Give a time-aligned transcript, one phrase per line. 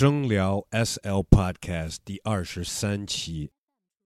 [0.00, 3.50] 声聊 SL Podcast 第二十三期，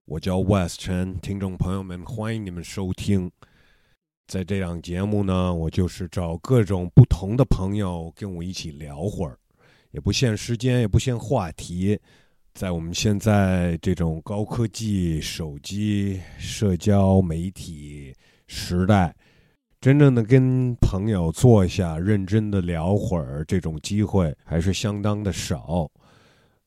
[0.06, 3.30] 我叫 West 陈，听众朋友们，欢迎你们收听。
[4.26, 9.38] 在这档节目呢，我就是找各种不同的朋友跟我一起聊会儿，
[9.92, 11.96] 也不限时间，也不限话题。
[12.54, 18.12] 在我们现在这种高科技、手机、社交媒体
[18.48, 19.14] 时代，
[19.84, 25.86] 真正的跟朋友坐下认真的聊会儿，这种机会还是相当的少。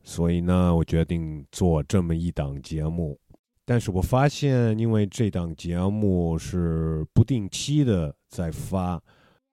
[0.03, 3.17] 所以呢，我决定做这么一档节目。
[3.65, 9.01] 但是我发现，因为这档节目是不定期的在发，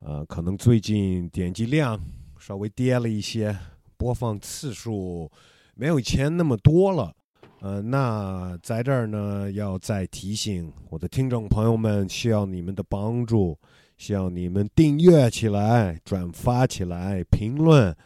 [0.01, 1.99] 呃，可能最近点击量
[2.39, 3.57] 稍微跌了一些，
[3.97, 5.33] 播放次数
[5.75, 7.15] 没有以前那么多了。
[7.65, 13.59] 呃，那在这儿呢，要再提醒我的听众朋友们，需要你们的帮助，
[13.97, 17.97] 需要你们订阅起来、转发起来、评论。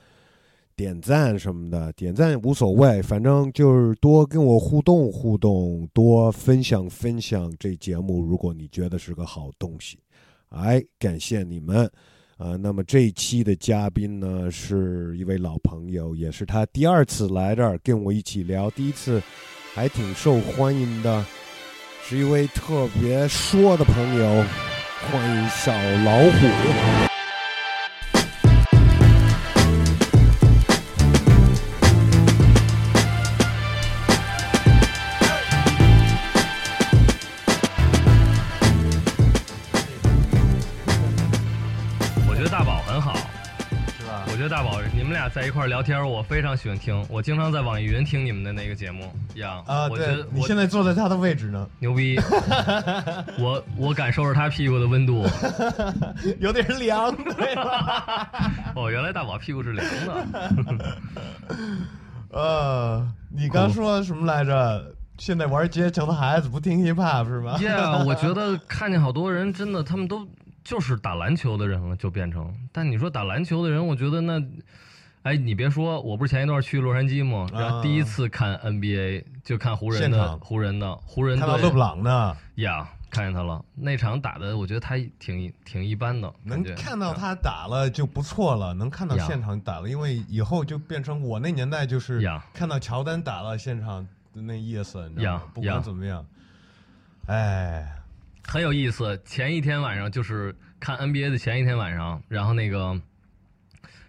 [0.77, 8.23] 点赞什么的，点赞无所谓，反正就是多跟我互动互动，多分享分享这节目。
[8.23, 9.99] 如果你觉得是个好东西，
[10.51, 11.91] 哎，感谢你们。
[12.37, 19.21] 呃，那么这一期的嘉宾呢，是一位老朋友，也是他第二次来这儿跟我一起聊，第一次
[19.79, 21.25] 还挺受欢迎的，
[22.05, 24.45] 是一位特别说的朋友，
[25.09, 25.73] 欢迎小
[26.05, 27.08] 老虎。
[45.29, 47.05] 在一块聊天，我非常喜欢听。
[47.11, 49.63] 我经常在网易云听你们的那个节目呀。
[49.67, 52.19] 啊，我觉得你现在坐在他的位置呢，牛逼。
[53.39, 55.27] 我我感受着他屁股的温度，
[56.41, 57.15] 有点凉。
[57.37, 58.31] 对吧
[58.75, 60.99] 哦，原来大宝屁股是凉的。
[62.31, 64.95] 呃，你刚说什么来着？
[65.19, 70.27] 现在玩街球的孩子不听 hiphop 是吧？Yeah，我觉得看见好多人真的，他们都
[70.63, 72.55] 就是打篮球的人了，就变成。
[72.73, 74.43] 但你说打篮球的人，我觉得那。
[75.23, 77.47] 哎，你别说，我不是前一段去洛杉矶吗？
[77.53, 83.63] 然后第一次看 NBA，就看湖人的湖人的湖人看到勒布朗呢呀，看见他了。
[83.75, 86.33] 那场打的，我觉得他挺挺一般的。
[86.45, 92.21] 能看到他打了就不错了，能看到现场打了，因为以后就变成我那年代就是
[92.55, 95.43] 看到乔丹打了现场的那意思，你知道吗？
[95.53, 96.25] 不管怎么样，
[97.27, 97.87] 哎，
[98.47, 99.21] 很有意思。
[99.25, 102.99] 前一天晚上就是看 NBA 的前一天晚上，然后那个。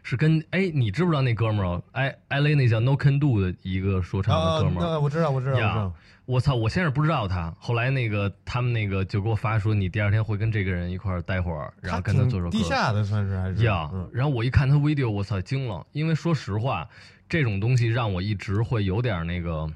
[0.10, 1.80] 是跟哎，你知不知道那哥们儿？
[1.92, 5.00] 哎，LA 那叫 No Can Do 的一个说唱的哥们儿。
[5.00, 5.94] 我知道，我知道。
[6.26, 6.56] 我操！
[6.56, 12.50] 我先是不知道他，后来那个他们那个就给我发说，你第二天会跟这个人一块儿待会儿，然后跟他做首歌。
[12.50, 13.64] 地下的算是还是？
[13.64, 15.86] 呀，然后我一看他 video，我操，惊了！
[15.92, 16.90] 因为说实话，
[17.28, 19.68] 这种东西让我一直会有点那个，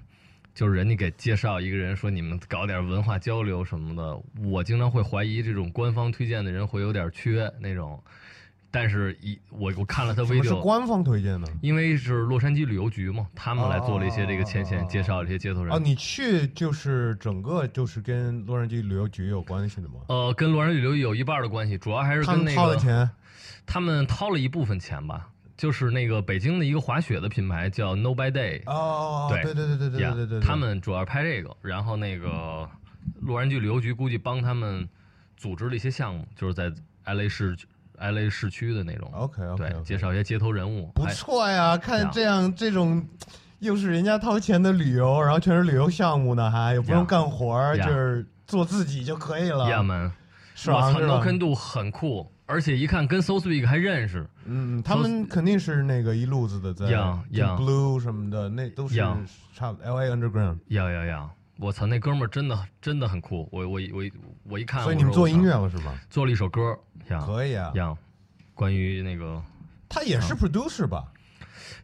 [0.55, 8.03] 就是人家给介绍一个人说你们搞点文化交流什么的，我经常会怀疑这种官方推荐的人会有点缺那种。
[8.75, 15.71] 但是，一我我看了他 video，是官方推荐的，因为是洛杉矶旅游局嘛，他们来做了一些这个前线介绍，一些街头人。
[15.71, 20.01] 哦，你去就是整个就是跟洛杉矶旅游局有关系的吗？
[20.07, 23.07] 呃，跟洛杉矶旅游局有一半的关系，主要还是跟那个掏的钱，
[23.67, 32.67] 他们掏了一部分钱吧，就是那个北京的一个滑雪的品牌叫 No By Day，哦，对对对对对对对对，他们主要拍这个，然后那个
[33.21, 34.89] 洛杉矶旅游局估计帮他们
[35.37, 36.73] 组织了一些项目，就是在
[37.05, 37.55] LA 市。
[37.97, 41.77] L A 市区的那种，OK OK，对，介绍一些街头人物，不错呀。
[41.77, 43.05] 看这样这种，
[43.59, 49.69] 又是人家掏钱的旅游，然后全是旅游项目呢，还又不用干活儿，就是做自己就可以了。
[49.69, 50.11] 亚门，
[50.55, 50.91] 是吧
[51.39, 54.27] Do 很酷，而且一看跟 So Speak 还认识。
[54.45, 58.95] 嗯，他们肯定是那个一路子的，在 Blue 什么的，那都是
[59.55, 60.57] 差 L A Underground。
[60.67, 61.29] 呀呀呀！
[61.57, 63.47] 我操，那哥们儿真的真的很酷。
[63.51, 64.03] 我我我
[64.43, 65.93] 我一看，所以你们做音乐了是吗？
[66.09, 66.77] 做了一首歌。
[67.25, 67.97] 可以啊，样，
[68.53, 69.41] 关于那个，
[69.87, 71.05] 他也是 producer 吧？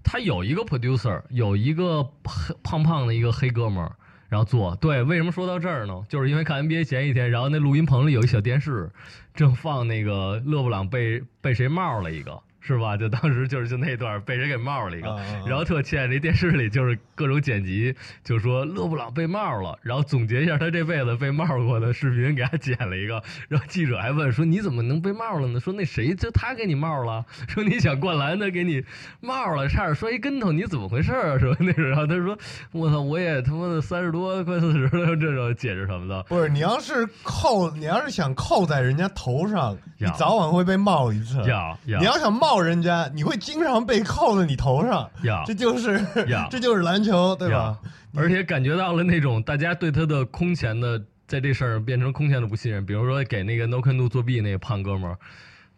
[0.04, 3.96] 他有一个 producer，有一个黑胖胖的一个黑哥们儿，
[4.28, 4.76] 然后做。
[4.78, 6.04] 对，为什么说到这儿呢？
[6.10, 8.90] 就是因为看 NBA 前一天，然后那录音棚里有一小电视，
[9.34, 12.42] 正放那个勒布朗被被谁帽了一个。
[12.60, 12.98] 是吧？
[12.98, 15.16] 就当时就是就那段被人给冒了一个，
[15.48, 23.24] 然后特欠那电视里就是各种剪辑，就说勒布朗被冒了，然后总结一下他这辈子被冒过的视频，给他剪了一个。
[23.48, 25.60] 然后记者还问说你怎么能被冒了呢？
[25.60, 27.26] 说那谁就他给你冒了？
[27.48, 28.84] 说你想灌篮他给你
[29.22, 31.38] 冒了，差点摔一跟头，你怎么回事啊？
[31.40, 32.38] 说那时候他说
[32.72, 36.22] 我操，我也他妈的三十多快四十了，这种解释什么的。
[36.24, 41.38] 不是你要是扣，你要是想扣在人家头上，你早晚会被冒一次。
[41.44, 42.49] 要要，你要想冒。
[42.50, 45.08] 抱人家，你会经常被靠在你头上。
[45.24, 45.94] 呀，这就是
[46.28, 47.78] 呀， 这就是篮球，对吧？
[48.16, 52.84] 而且感觉到了那种大家对他的空前的在这事儿变成空前的不信任。
[52.84, 55.18] 比如说给那个 No Can Do 作弊那个胖哥们儿。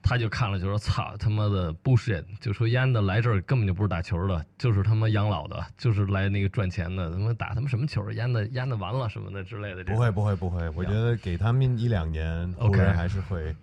[0.03, 7.11] 他就看了，就说：“操他妈的 bullshit！” 就说烟的来这儿根本就不是打球的，就是他妈养老的，就是来那个赚钱的。
[7.11, 8.09] 他妈打他妈什么球？
[8.13, 9.83] 烟的烟的完了什么的之类的。
[9.83, 13.55] 不会不会不会，我觉得给他们一两年，湖人还是会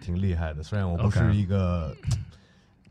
[0.00, 0.62] 挺厉害的。
[0.62, 1.92] 虽然我不是一个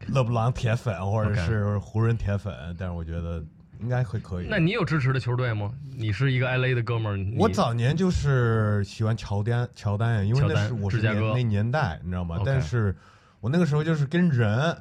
[0.07, 3.43] 勒布朗铁粉或者是湖人铁粉，但是我觉得。
[3.81, 4.47] 应该会可以。
[4.49, 5.71] 那你有支持的球队吗？
[5.95, 7.37] 你是一个 LA 的哥们儿。
[7.37, 12.41] 我早年就是喜欢乔丹，乔丹，因为那是我是那年代，你知道吗？
[12.45, 12.93] 但是，
[13.39, 14.75] 我那个时候就是跟人，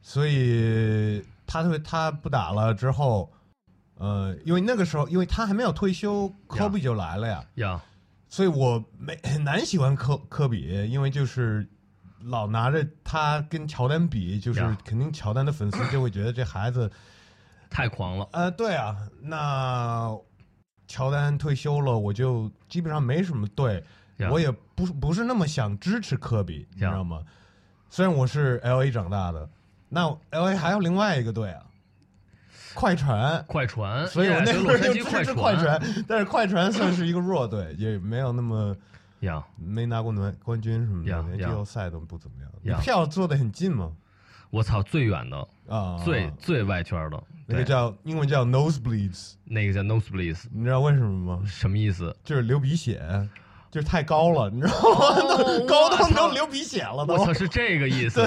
[0.00, 3.32] 所以他特别他不打了之后，
[3.96, 7.44] 呃，因为那个时候，因为他还没有退休，科比就来了呀。
[7.56, 7.82] 呀。
[8.28, 11.66] 所以我没很难喜欢科科比，因为就是
[12.24, 16.90] 老拿着他跟乔丹比，就是肯定乔丹的粉丝就会觉得这孩子。
[17.68, 20.16] 太狂了，呃，对啊，那
[20.86, 23.82] 乔丹退休了，我就基本上没什么队，
[24.30, 27.20] 我也不不是那么想支持科比，你知道吗？
[27.90, 29.50] 虽然我是 L A 长大的，
[29.88, 31.66] 那 L A 还有另外一个队啊，
[32.72, 38.74] 快船，快船，所以我那会儿就支持快船，但是快船算是一个弱队，也没有那么，
[39.26, 43.92] 呀，没拿过冠冠军什么的，连季后赛都不怎么样，票坐的很近吗？
[44.50, 47.22] 我操，最远的啊，最最外圈的。
[47.46, 51.42] 那个叫英文叫 nosebleeds，那个叫 nosebleeds，你知道为什么吗？
[51.46, 52.16] 什么意思？
[52.24, 53.28] 就是流鼻血，
[53.70, 55.66] 就是太高了，你知道吗？
[55.68, 57.14] 高到能流鼻血了都。
[57.14, 58.26] 我操，是这个意思，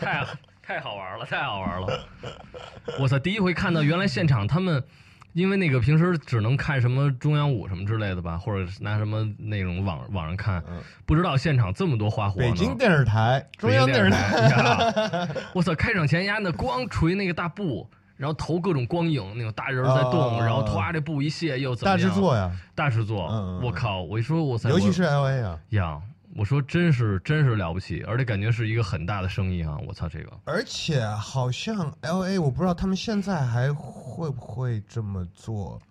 [0.00, 0.26] 太
[0.62, 2.04] 太好玩了，太好玩了！
[3.00, 4.82] 我操，第一回看到原来现场他们。
[5.34, 10.62] 因为那个平时只能看什么中央五什么之类的吧，或者拿什么那种网网上看，
[11.06, 12.40] 不知道现场这么多花火。
[12.40, 15.74] 北京电视台、中央电视台，我操！
[15.74, 21.98] 开场前丫那光锤那个大布，然后投各种光影，那种大人在动，然后唰这布一卸又怎么样？
[21.98, 23.26] 大制作呀，大制作！
[23.62, 24.02] 我靠！
[24.02, 24.68] 我一说，我操！
[24.70, 26.00] 尤其是 L A 啊，呀。
[26.38, 29.76] 我说真是真是了不起，而且感觉是一个很大的生意啊！
[29.88, 35.82] 我操这个，而且好像 L A，我不知道他们现在还会不会这么做。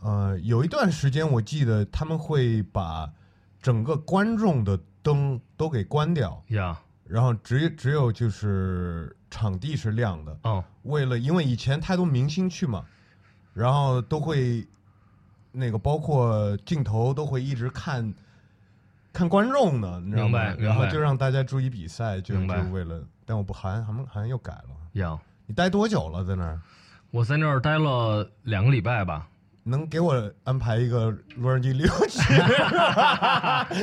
[0.00, 3.12] 呃，有一段时间我记得他们会把
[3.60, 10.38] 整个观众的灯都给关掉呀，然后只只有就是场地是亮的。
[10.44, 12.86] 哦，为了因为以前太多明星去嘛，
[13.52, 14.66] 然后都会
[15.52, 18.14] 那个包括镜头都会一直看。
[19.12, 20.54] 看观众的，你知道吗？
[20.58, 23.02] 然后就让大家注意比赛，就就为了。
[23.24, 24.70] 但我不，好像他们好像又改了。
[24.92, 26.60] 要你待多久了在那儿？
[27.10, 29.26] 我在那儿待了两个礼拜吧。
[29.64, 32.22] 能给我安排一个洛杉矶旅游区？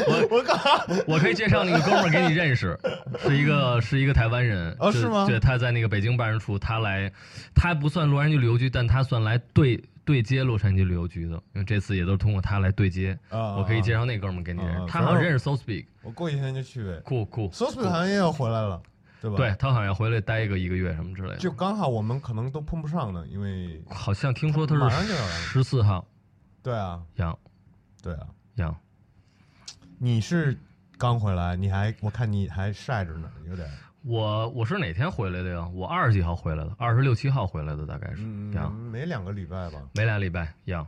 [0.08, 0.84] 我 我靠！
[1.06, 2.76] 我可以介绍那个哥们儿给你认识，
[3.20, 4.76] 是一个是一个台湾人。
[4.80, 5.28] 哦，是吗？
[5.28, 7.12] 对，他在那个北京办事处，他来，
[7.54, 9.80] 他不算洛杉矶旅游局，但他算来对。
[10.06, 13.18] 对接洛杉矶旅游局的，因为这次也都是通过他来对接。
[13.30, 15.88] 啊，我可以介绍那哥们给你认识，他好像认识 So Speak。
[16.04, 17.02] 我过几天就去呗。
[17.04, 18.82] 酷酷，So Speak 好像也要回来了，
[19.20, 19.38] 对吧？
[19.38, 21.38] 对他好像要回来待一个一个月什么之类的。
[21.38, 25.14] 就刚好我们可能都碰不上呢，因为好像听说他是
[25.52, 26.06] 十四号。
[26.62, 27.38] 对啊，杨，
[28.02, 28.76] 对啊，杨，
[29.98, 30.58] 你是
[30.98, 33.68] 刚回来，你还我看你还晒着呢，有点。
[34.06, 35.68] 我我是哪天回来的呀？
[35.74, 38.18] 我二十几号回来的，二十六七号回来的，大概是。
[38.20, 38.54] 嗯，
[38.92, 39.82] 没两个礼拜吧？
[39.96, 40.86] 没俩礼拜，一样。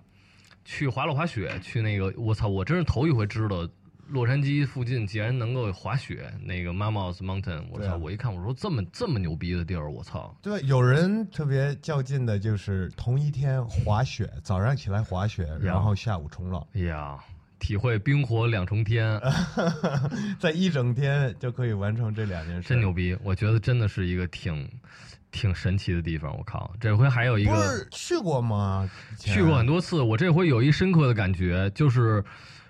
[0.64, 3.68] 去滑了滑雪，去那个，我操，我真是头一回知道，
[4.10, 6.32] 洛杉矶附近竟然能够滑雪。
[6.44, 10.36] 那个 Mammoth Mountain，我操，我一看，我说这么这么牛逼的地儿，我操。
[10.42, 16.64] 对，有人特别较劲的，就是同一天滑雪，早上起来滑雪，然后下午冲浪。
[16.74, 17.18] 呀。
[17.60, 19.20] 体会冰火两重天，
[20.40, 23.18] 在一整天就可以完成这两件事，真牛逼！
[23.24, 24.70] 我觉得真的是一个挺
[25.32, 26.36] 挺神奇的地方。
[26.38, 28.90] 我靠，这回还有一个去过吗？
[29.20, 30.02] 去过很多次。
[30.02, 32.24] 我这回有一深刻的感觉，就是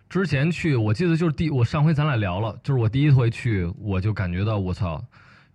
[0.10, 5.04] 之前去，我记得就是第我上回咱俩聊了，就是我第一回去，我就感觉到我操，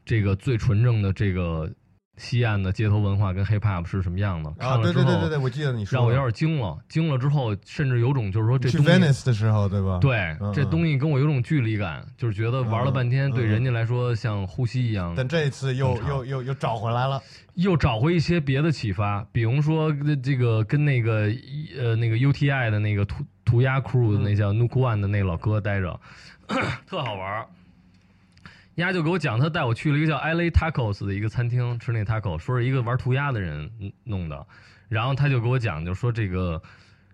[0.04, 1.70] 这个最纯正的这个。
[2.18, 4.50] 西岸的街头文化跟 hip hop 是什么样的？
[4.58, 6.78] 啊，对对对对对，我记得你说，让我有点惊了。
[6.88, 9.98] 惊了之后，甚至有种就是说，这去 Venice 的时候，对吧？
[10.00, 15.14] 对，这东西跟我有种距离感，就是觉得玩了半天，对人家来说像呼吸一样。
[15.16, 17.20] 但这一次又又又又找回来了，
[17.54, 19.90] 又找回一些别的启发，比如说
[20.22, 21.30] 这个跟那个
[21.78, 25.98] 呃那个 UTI 的那个涂涂鸦 crew 那叫 Nuke One 的那老哥待着，
[26.86, 27.46] 特好玩。
[28.76, 33.70] 丫就给我讲，他带我去了一个叫 LA Tacos 的一个餐厅吃那 taco，说是一个玩涂鸦的人
[34.04, 34.46] 弄的。
[34.88, 36.60] 然后他就给我讲，就说这个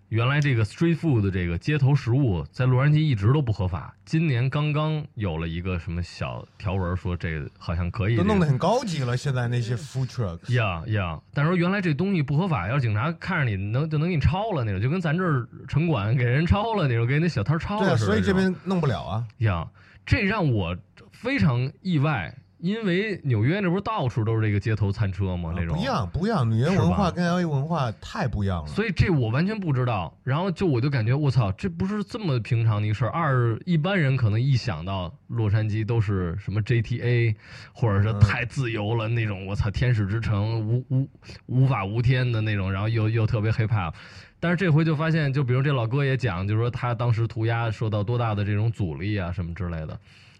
[0.08, 9.16] 原来这个 street food 的这个街头食物在洛杉矶一直都不合法，今年刚刚有了一个什么小条文说这个好像可以，都弄得很高级了。
[9.16, 18.12] 现在那些 food trucks，呀呀，但是说原来这东西不合法，要是警察看着你能就能给你抄了那种，就跟咱这儿城管给人抄了那种，给那小摊抄了似的。
[18.12, 19.26] 对，所以这边弄不了啊。
[19.38, 19.68] 呀，
[20.06, 20.74] 这让我
[21.12, 22.34] 非常意外。
[22.58, 25.52] 因为纽约那不是到处都是这个街头餐车吗？
[25.54, 26.48] 那种不一样，不一样。
[26.48, 28.66] 纽约文化跟 L A 文化太不一样了。
[28.66, 30.12] 所以这我完全不知道。
[30.24, 33.10] 然后就我就感觉我操，这不是这么平常的一个事儿。
[33.10, 37.36] 二一般人可能一想到洛杉矶都是什么 G T A，
[37.72, 39.46] 或者是太自由了那种。
[39.46, 41.08] 我操，天使之城，无无
[41.46, 42.72] 无法无天的那种。
[42.72, 43.94] 然后又又特别 hip hop。
[44.40, 49.98] 但是这回就发现，就比如这老哥也讲，就是说他当时涂鸦受到多大的这种阻力啊，什么之类的。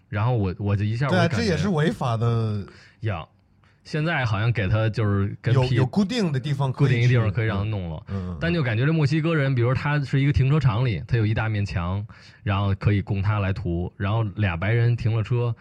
[0.09, 2.65] 然后我我就一下对，这也是违法的
[3.01, 3.25] 呀。
[3.85, 8.03] 现在好像给他就是有有固定的地方，固定一地方可以让他弄了。
[8.09, 8.37] 嗯。
[8.39, 12.05] 但就感觉这墨西哥人，比如他是一个停车场里，他有一大面墙，
[12.43, 13.91] 然后可以供他来涂。
[13.97, 15.55] 然后俩白人停了车，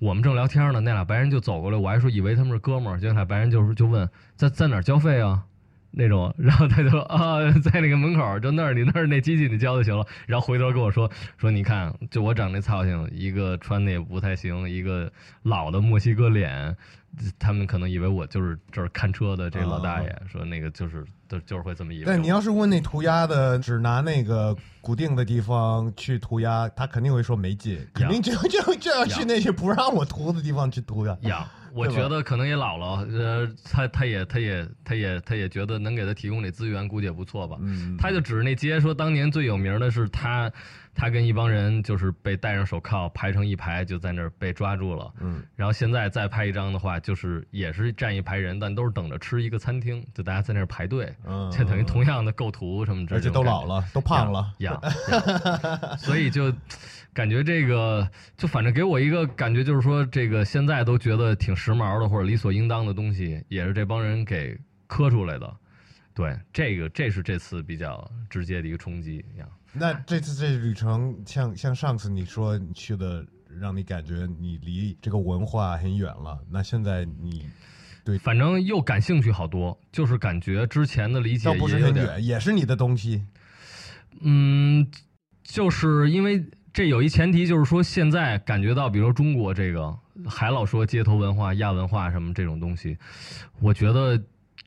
[0.00, 5.44] 我们正聊天呢，那俩白人就走过来，我还说以为他们是哥们儿，结果俩白人就是就问在在哪儿交费啊？
[5.92, 10.06] 那种，然后他就说啊，在那个门口，就那儿，你那儿那机器你交就行了。
[10.26, 15.10] 然后回头跟我说说，你看，就我长那操性，一个穿的也不太行，一个
[15.42, 16.76] 老的墨西哥脸，
[17.38, 22.04] 他们可能以为我就是这儿看车的这老大爷，说那个就是就就是会这么以为。
[22.06, 31.16] 但你要是问那涂鸦的，只拿那个固定的地方去涂鸦，他肯定会说没劲，肯定就 就就要去那些不让我涂的地方去涂鸦。
[31.72, 37.56] 我觉得可能也老了，呃，他他也他也他也他也觉得能给他提供这资源，估计也不错吧。
[37.60, 40.50] 嗯，他就指着那街说，当年最有名的是他，
[40.94, 45.12] 他跟一帮人就是被戴上手铐排成一排，就在那儿被抓住了。
[45.20, 51.14] 嗯，然后现在再拍一张的话，就是也是站一排人，但都是等着吃一个餐厅，就大家在那儿排队，
[51.52, 53.26] 就等于同样的构图什么之类的。
[53.26, 54.80] 而且都老了，都胖了，呀，
[55.98, 56.52] 所以就。
[57.12, 65.56] 感觉这个就反正给我一个感觉，就是说这个现在都觉得挺时髦的或者理所应当的东西，也是这帮人给磕出来的。
[66.14, 69.24] 对，这个这是这次比较直接的一个冲击。
[69.72, 73.26] 那这次这旅程，像像上次你说你去的，
[73.60, 76.38] 让你感觉你离这个文化很远了。
[76.48, 77.44] 那现在你
[78.04, 83.24] 对，反正又感兴趣好多，就是感觉之前的理解也不是很远，也是你的东西。
[84.20, 84.88] 嗯，
[85.42, 86.44] 就是因为。
[86.72, 89.92] 这有一前提，就是说现在感觉到，比如说中国这个
[90.28, 92.96] 还老说街头文化、亚文化什么这种东西，
[93.60, 94.22] 我觉得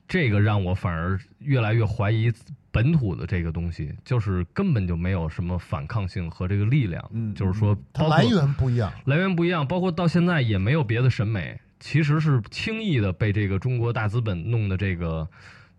[0.06, 2.30] 这个让我反而越来越怀疑
[2.70, 7.02] 本土的这个东西，就是根本就没有什么反抗性和这个力量。
[7.12, 15.26] 嗯，就是说它来源不一样，来源不一样，包括到现在也没有别的审美，其实是轻易的被这个中国大资本弄的这个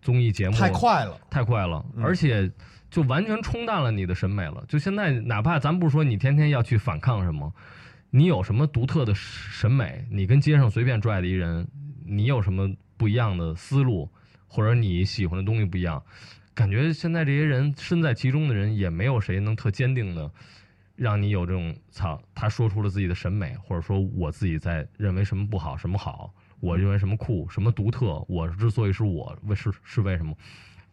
[0.02, 2.50] 综艺节目太快了，太快了，而且。
[2.96, 4.64] 就完全冲淡了你的审美了。
[4.66, 7.52] 就现在，哪怕咱不说你天天要去反抗什么，
[8.08, 10.02] 你有什么独特的审美？
[10.10, 11.68] 你跟街上随便拽的一人，
[12.06, 14.10] 你有什么不一样的思路，
[14.48, 16.02] 或者你喜欢的东西不一样？
[16.54, 20.32] 感觉现在这些人身在其中的人，也没有谁能特坚定的
[20.96, 30.34] 让你有这种操，他说出了自己的审美，或者说我自己在认为什么不好，什么好，我认为什么酷，什么独特，我之所以是我为是是为什么？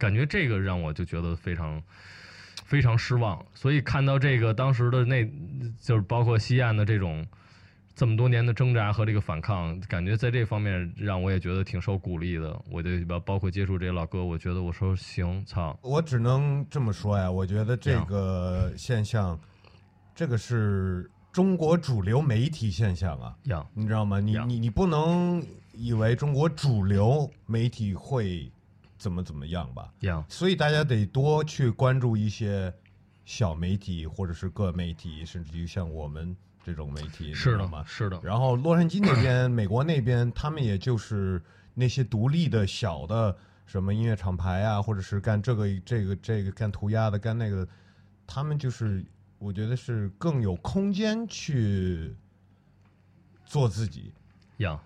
[0.04, 1.82] 感觉这个让我就觉得非常
[2.66, 5.24] 非常失望，所以看到这个当时的那，
[5.80, 7.26] 就是包括西岸的这种
[7.94, 12.54] 这么多年的挣扎和这个反抗，感觉在这方面让我也觉得挺受鼓励的。
[12.70, 17.30] 我就包包括接触这些老哥，我觉得我说行，操，我只能这么说呀。
[17.30, 19.40] 我觉得这个现象，
[20.14, 23.34] 这个是中国主流媒体现象啊，
[23.72, 24.20] 你知道吗？
[24.20, 25.42] 你你你不能
[25.72, 28.50] 以为中国主流媒体会。
[29.04, 29.92] 怎么怎么样吧？
[30.00, 32.72] 样，所以大家得多去关注一些
[33.26, 36.34] 小媒体，或者是各媒体，甚至于像我们
[36.64, 37.84] 这种媒体，是的吗？
[37.86, 38.18] 是的。
[38.22, 41.42] 然后洛杉矶那边，美国那边，他们也就是
[41.74, 47.68] 那些独立的小的什么音乐厂牌啊，或者是干这个这个这个干涂鸦的，干那个，
[48.26, 49.04] 他们就是
[49.36, 52.16] 我觉得是更有空间去
[53.44, 54.14] 做自己。
[54.56, 54.80] 样。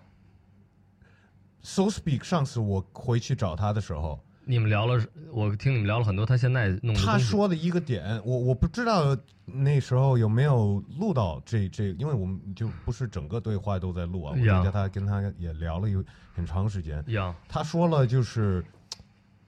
[1.61, 6.25] So speak，上次我回去找他的时候，你们聊了，我听你们聊了很多。
[6.25, 14.33] 他现在弄他说的一个点，我我不知道那时候有没有录到这这，因为我们就不是整个对话都在录啊。
[14.35, 17.03] 我跟他跟他也聊了有很长时间。
[17.47, 18.63] 他说了，就是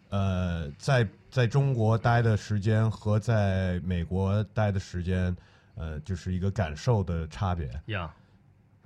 [0.10, 5.36] 呃，在在中国待的时间和在美国待的时间，
[5.76, 7.68] 呃，就是一个感受的差别。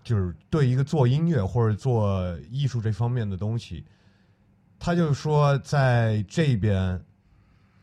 [0.06, 3.84] 就是对一个做音乐或者做艺术这方面的东西，
[4.78, 7.04] 他就说在这边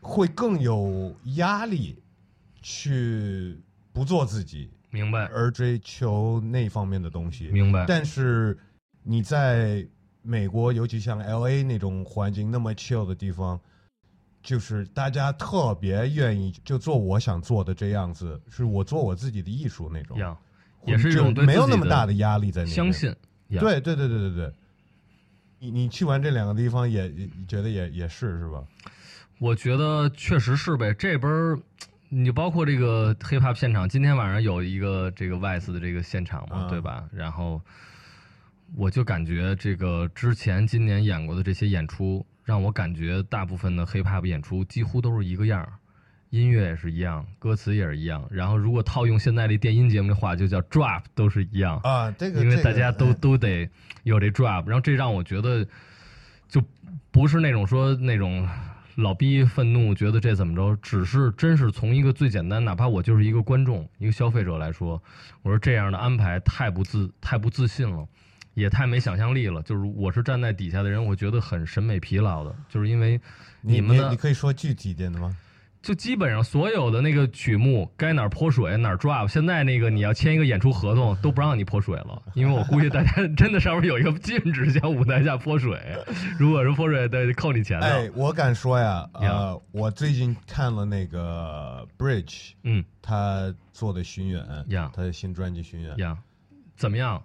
[0.00, 2.00] 会更有压力
[2.62, 3.58] 去
[3.92, 7.84] 不做自己，明白，而追求那方面的东西，明白。
[7.88, 8.56] 但是
[9.02, 9.84] 你在
[10.22, 13.60] 美国，尤其像 L A 那种环境那么 chill 的地方，
[14.44, 20.16] 就是大家特别愿意就做我想做的这样子，是我做我自己的艺术那种，
[20.84, 22.68] 也是一种没有那么大的压力在那。
[22.68, 23.14] 相信，
[23.48, 24.52] 对对对对对对。
[25.58, 27.12] 你你去完这两个地方也
[27.46, 28.64] 觉得也也是是吧？
[29.38, 30.92] 我觉得确实是呗。
[30.94, 31.56] 这边
[32.08, 37.08] 你包括这个 hiphop 现场，今天晚上有一个这个 Vice 的这个现场嘛，对吧？
[37.12, 37.60] 然后
[38.74, 45.72] 我就感觉这个之前今年演过的这些演出，让我感觉大部分的 hiphop 演出几乎都是一个样儿。
[46.32, 48.26] 音乐也是一样，歌词也是一样。
[48.30, 52.10] 然后，如果套用现在的电音节目的话，就叫 drop，都是一样啊。
[52.12, 53.68] 这个，因为大家都都得
[54.02, 54.66] 有这 drop。
[54.66, 55.66] 然后，这让我觉得，
[56.48, 56.62] 就
[57.10, 58.48] 不是那种说那种
[58.94, 65.02] 老逼愤怒，觉得这怎么着，只是真是从一个最简单，哪怕我就是一个观众、一个消费者来说，
[65.42, 68.08] 我说这样的安排太不自、太不自信了，
[68.54, 69.62] 也太没想象力了。
[69.64, 73.20] 就是我是站在底下的人，我觉得很审美疲劳的，就是因为
[73.60, 75.36] 你们的，你可以说具体一点的吗？
[75.82, 79.26] 就基本上所有的那个曲目，该哪儿泼水哪儿 drop。
[79.26, 85.76] 现在那个你要签一个演出合同，都不让你泼水了，因为我估计大家真的上面有一个禁止向舞台下泼水，
[86.38, 87.86] 如果是泼水得扣你钱的。
[87.86, 94.46] 哎，我敢说呀，呃，我最近看了那个 Bridge，嗯，他做的巡演，
[94.92, 96.16] 他的新专辑巡演，呀，
[96.76, 97.20] 怎么样？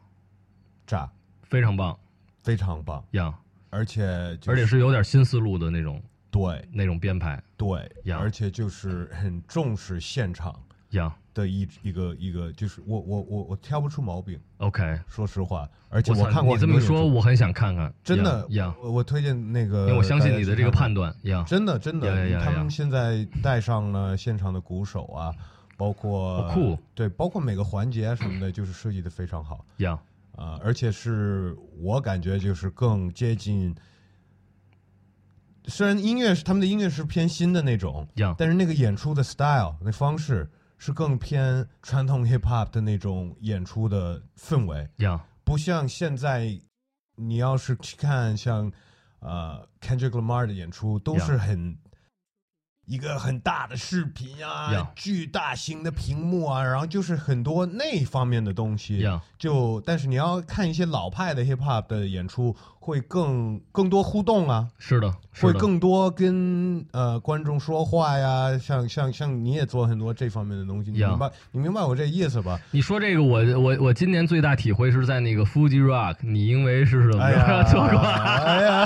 [0.87, 1.07] 炸，
[1.43, 1.95] 非常棒，
[2.43, 3.31] 非常棒，呀，
[3.69, 4.03] 而且
[4.47, 6.01] 而且是有点新思路的那种。
[6.31, 6.67] 对。
[6.71, 10.53] 那种编排，对，而且就是很重视现场
[10.91, 14.39] 呀的一一个一个，就是我我我我挑不出毛病。
[14.59, 18.73] OK，说实话，而且我看过你这么说，我很想看看，真的呀。
[18.83, 22.39] 我推荐那个，因为我相信你的这个判断呀，真的真的。
[22.39, 25.33] 他们现在带上了现场的鼓手啊，
[25.75, 29.99] 包括酷，对，包括每个环节什么的，就是设计的非常好呀
[30.35, 33.75] 啊，而且是我感觉就是更接近。
[35.67, 38.07] 虽然音乐是他们的音乐是偏新的那种，
[38.37, 44.89] 但是那个演出的 style 那方式是更偏传统 hip hop 的那种演出的氛围，
[45.43, 46.59] 不像现在
[47.15, 48.71] 你要是去看像
[49.19, 51.77] 呃 Kendrick Lamar 的演出，都是很。
[52.87, 59.05] 一个很大的视频啊，巨大型的屏幕啊，然后就是很多那方面的东西。
[59.37, 64.67] 就但是你要看一些老派的 hip hop 的演出，会更更多互动啊。
[64.79, 68.57] 是的，会更多跟呃观众说话呀。
[68.57, 72.59] 像像像你也做很多这方面的东西，你明白你明白我这意思吧？
[72.71, 77.23] 你说这个，我我我今年最大体会是在那个 Fuji Rock，你因为是什么
[77.69, 77.99] 做过？
[77.99, 78.85] 哎呀，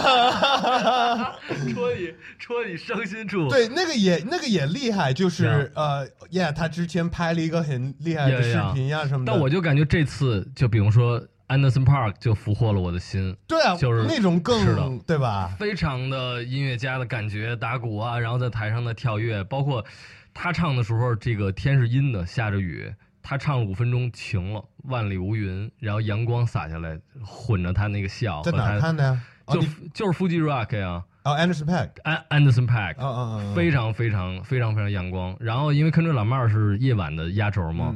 [1.74, 3.48] 戳 你戳你伤心处。
[3.48, 4.02] 对那个。
[4.02, 9.32] 也那个也厉害，就是呃，Yeah，他之前拍了一个很厉害的视频呀什么的。
[9.32, 13.38] 但我就感觉这次，就比如说 Anderson Park 就俘获了我的心。
[13.46, 15.54] 对啊，就是那种更对吧？
[15.60, 19.86] 非常的音乐家的感觉，打鼓啊，然后在台上的跳跃，包括
[20.34, 28.42] 他唱的时候，这个天是阴的，下着雨，他唱了五分钟晴了，万里无云，然后阳光洒下来，混着他那个笑。
[28.42, 29.22] 在哪看的呀？
[29.48, 29.62] 就
[29.94, 31.04] 就是 Fuji Rock 呀。
[31.24, 33.06] 哦，Anderson Pack，Anderson Pack，嗯
[33.52, 35.36] 嗯非常非常非常非常阳光。
[35.40, 37.94] 然后因为坑追老妹儿是夜晚的压轴嘛，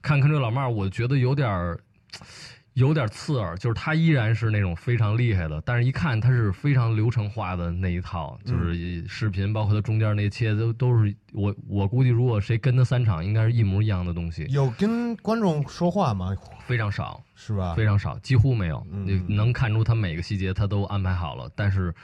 [0.00, 1.78] 看坑追老妹儿，我觉得有点儿。
[2.74, 14.46] 有点刺耳，就是他依然是那种非常厉害的，但是一看他是非常流程化的那一套，就是视频，包括他中间那切都都是我我估计，如果谁跟他三场，应该是一模一样的东西。
[14.48, 16.34] 有跟观众说话吗？
[16.66, 17.74] 非常少，是吧？
[17.74, 18.82] 非常少，几乎没有。
[18.90, 21.94] 你能看出他每个细节他都安排好了，但是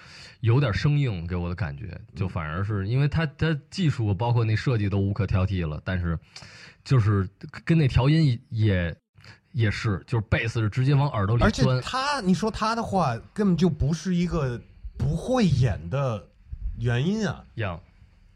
[0.40, 6.18] 有点生硬，给我的感觉，就反而是因为他他技术包括那设计都无可挑剔了，但是
[6.84, 7.26] 就是
[7.64, 8.94] 跟那调音也。
[9.58, 11.48] 也是，就是贝斯是直接往耳朵里钻。
[11.48, 14.60] 而且他，你说他的话根本就不是一个
[14.96, 16.24] 不会演的
[16.78, 17.80] 原因啊，样，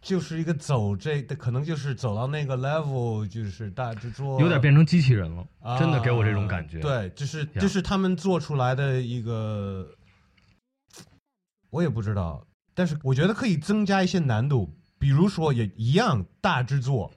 [0.01, 5.47] 就是一个走这，可能就是走到那个 level，就是大制作有点变成机器人了，
[5.79, 6.81] 真的给我这种感觉。
[6.81, 9.89] 对，就是就是他们做出来的一个，
[11.71, 17.13] 我也不知道，但是我觉得可以增加一些难度，比如说也一样大制作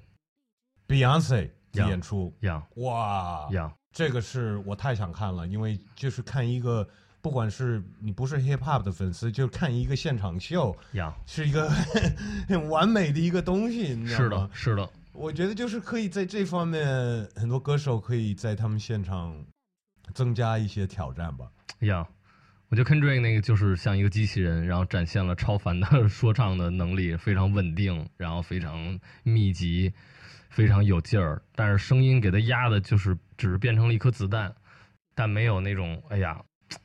[0.88, 3.74] ，Beyonce 的演出，样，哇，样。
[3.96, 6.86] 这个是我太想看了，因为就是看一个，
[7.22, 10.76] 不管是你不是 hip hop 的粉丝，就看一个现场秀，
[11.26, 14.50] 是一个很 完美的一个东西，你知道吗？
[14.54, 14.90] 是的，是的。
[15.14, 16.86] 我觉得就是可以在这方面，
[17.38, 19.34] 很多歌手可以在他们现场
[20.14, 21.50] 增加一些挑战吧。
[21.80, 22.06] 呀，
[22.68, 29.94] 我觉得 Kendrick 那个就是像一个机器人，然后展现了超凡的 说唱的能力，非常稳定，然后非常密集，
[30.50, 31.42] 非常有劲儿。
[31.56, 34.54] 但是声音给他压的，就是只是变成了一颗子弹，
[35.14, 36.42] 但没有那种哎呀，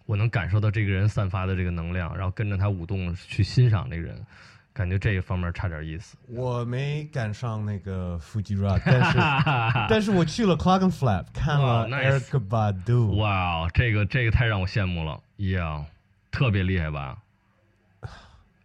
[0.06, 4.26] 我能感受到这个人散发的这个能量，然后跟着他舞动去欣赏这个人，
[4.72, 6.16] 感觉这一方面差点意思。
[6.28, 9.18] 我没赶上那个 Fuji Rock，但是
[9.88, 13.16] 但是我去了 Clockenflap 看了 Eric Badu。
[13.16, 15.20] 哇，这个这个太让我羡慕了。
[15.38, 15.84] Yeah，
[16.30, 17.18] 特别厉害吧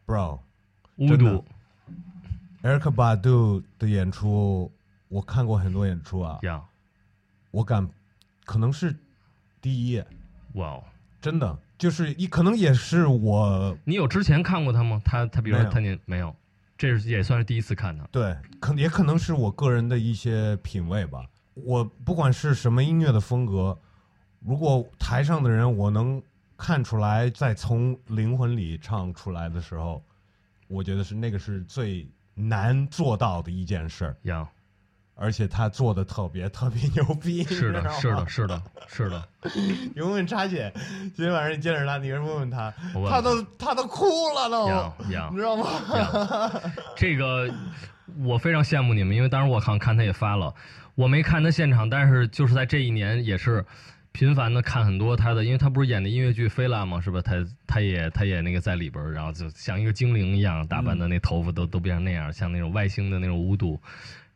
[0.06, 0.42] ，Bro，
[0.98, 1.46] 乌度
[2.62, 4.72] ，Eric Badu 的演出
[5.08, 6.62] 我看过很多演出啊，Yeah，
[7.56, 7.88] 我敢，
[8.44, 8.94] 可能是
[9.62, 10.04] 第一，
[10.54, 10.84] 哇哦，
[11.22, 15.02] 真的就是一可能也是我，你有之前看过他吗？
[15.06, 16.36] 他他比如说他你没有，
[16.78, 21.26] 这是也算是第一次看他，对，可也可能是我个人的一些品味吧。
[21.54, 23.80] 我不管是什么音乐的风格，
[24.40, 26.22] 如果台上的人我能。
[26.58, 30.02] 看出来，在从灵魂里唱出来的时候，
[30.70, 34.16] 我觉得是那个是最难做到的一件事儿。
[34.22, 34.50] 呀，
[35.16, 37.44] 而且他做的特别特别牛逼。
[37.50, 39.28] 是的，是的，是的，是的。
[39.96, 40.72] 你问问叉姐，
[41.16, 42.74] 今天晚上你见着他，你问问他，
[43.10, 45.66] 他都他都哭了都，你知道吗？
[46.96, 47.50] 这个
[48.24, 50.54] 我非常羡慕你们，因为当时我好像看他也发了，
[50.96, 53.66] 我没看他现场，但是就是在这一年也是。
[54.12, 57.02] 频繁的看很多他的，因为他不是演的音乐剧《菲拉》吗？
[57.02, 57.20] 是吧？
[57.22, 57.34] 他
[57.68, 63.78] 他也他也那个在里边然后就像一个精灵一样打扮的，那头发都都变成那样，像那种外星的那种巫毒。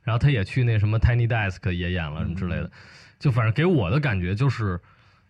[0.09, 2.71] 然后他也去那什么 Tiny Desk 也演了什么之类的，
[3.19, 4.79] 就反正给我的感觉就是，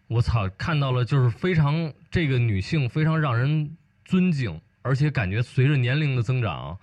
[0.08, 6.78] 我操，看到了就是非常这个女性非常让人尊敬，而且感觉随着年龄的增长。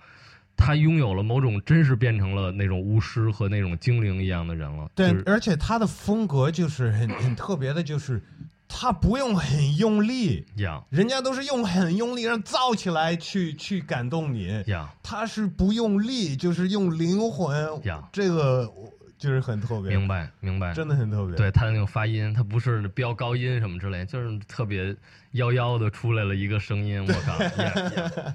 [0.55, 4.89] 她拥有了某种，真是变成了那种巫师和那种精灵一样的人了。
[4.93, 8.21] 对，而且她的风格就是很很特别的，就是
[8.67, 18.71] 他不用很用力，呀，人家都是用很用力让造起来去去感动你，呀，他是不用力，就是用灵魂，呀，这个。
[19.19, 21.35] 就是很特别，明白明白，真的很特别。
[21.35, 24.95] 对他的那种发音，他不是飙高音什么之类，就是特别
[25.31, 27.01] 妖妖的出来了一个声音。
[27.01, 27.35] 我靠！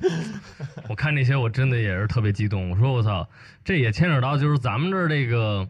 [0.90, 2.68] 我看这些我真的也是特别激动。
[2.68, 3.29] 我说我操，
[3.64, 5.68] 这也牵扯到就是咱们这儿这个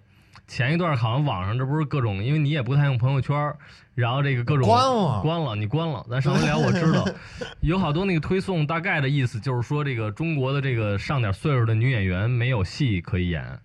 [0.48, 3.55] 前一段好像网上这不是各种，因为你也不太用朋友圈，
[3.94, 6.05] 然后这个各种关了关了，你关了。
[6.09, 7.07] 咱上回聊我知道
[7.61, 13.59] 有好多那个推送，大概的意思就是说这个中国的这个上点岁数的女演员没有戏可以演。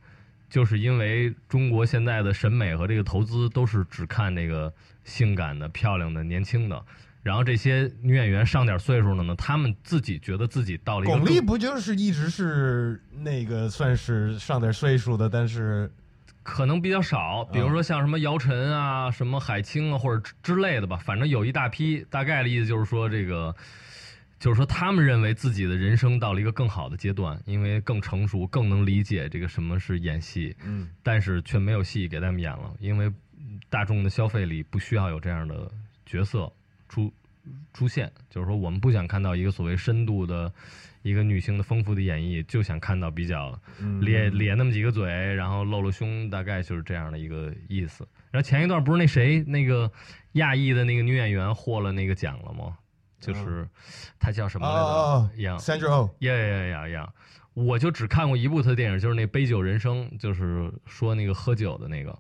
[0.50, 6.82] 就是因为中国现在的审美和这个投资都是只看这个性感的、漂亮的、年轻的，
[7.22, 11.18] 然后这些女演员上点岁数了呢，她们自己觉得自己到了一个。
[11.18, 15.92] 巩俐不就是一直是那个算是上点岁数的，但是
[16.48, 22.06] 可能比较少，比如说像什么姚晨啊、什么海清啊或者之类的吧，反正有一大批。
[22.10, 23.54] 大概的意思就是说这个。
[24.40, 30.56] 就是说，他们认为自己的人生到了一个更好的阶段，因为更成熟，更能理解这个什么是演戏。
[30.64, 33.12] 嗯，但是却没有戏给他们演了，因为
[33.68, 35.68] 大众的消费里不需要有这样的
[36.06, 36.54] 角色
[36.88, 37.12] 出
[37.74, 38.12] 出现。
[38.30, 40.52] 就是说，我们不想看到一个所谓深度的
[41.02, 43.60] 一个女性的丰富的演绎，就想看到比较
[44.02, 48.08] 咧咧那么几个嘴，然后露露胸，大概就是这样的一个意思。
[48.32, 49.92] 然后前一段不是那谁那个
[50.34, 52.78] 亚裔的那个女演员获了那个奖了吗？
[53.20, 53.68] 就是
[54.20, 55.42] 她叫什么来着？
[55.42, 57.14] 杨，Sandra Oh，呀呀呀呀！
[57.56, 62.16] 我就只看过一部她的电影，就是那《杯酒人生》，就是说那个喝酒的那个。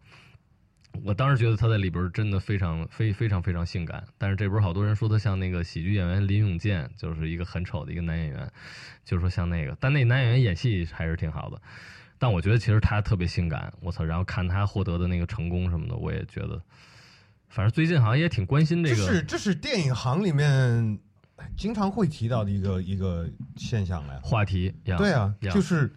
[1.03, 8.51] 我当时觉得他在里边真的非常非非常非常性感，但是这不是好多人说他像那个喜剧演员林永健，就是一个很丑的一个男演员，
[9.05, 11.62] 就是说像那个，但那男演员演戏还是挺好的。
[12.19, 14.03] 但我觉得其实他特别性感，我操！
[14.03, 16.60] 然后看他获得的那个成功什么的，我也觉得。
[17.47, 20.97] 反正最近好像也挺关心这个，这是这是电影行里面
[21.55, 24.73] 经常会提到的一个一个现象来话题。
[24.83, 25.93] 对啊，就是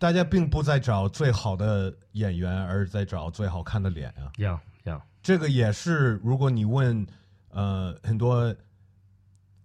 [0.00, 4.32] 大家并不在找最好的演员，而在找最好看的脸啊。
[4.38, 7.06] 呀呀，这个也是，如果你问
[7.50, 8.56] 呃很多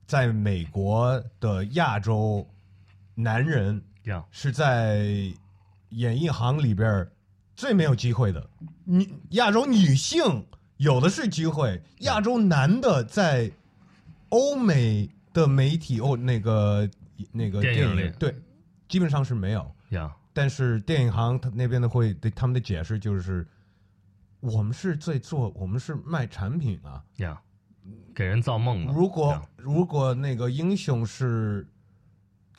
[0.06, 2.46] 在美国的亚洲
[3.14, 5.06] 男人，呀是在
[5.92, 7.10] 演艺行里边
[7.56, 8.46] 最没有机会的，
[8.84, 10.46] 女亚洲女性。
[10.76, 13.50] 有的是机会，亚洲男的在
[14.28, 16.90] 欧美的媒体哦，那个
[17.32, 18.36] 那个电影里对，
[18.90, 20.14] 基本上是没有呀。
[20.36, 23.48] 但是电影行他那边的会对他们的解释就是，
[24.42, 27.42] 我们是在做，我们是卖产品啊呀，
[28.14, 28.86] 给人造梦。
[28.88, 31.66] 如果如果那个英雄是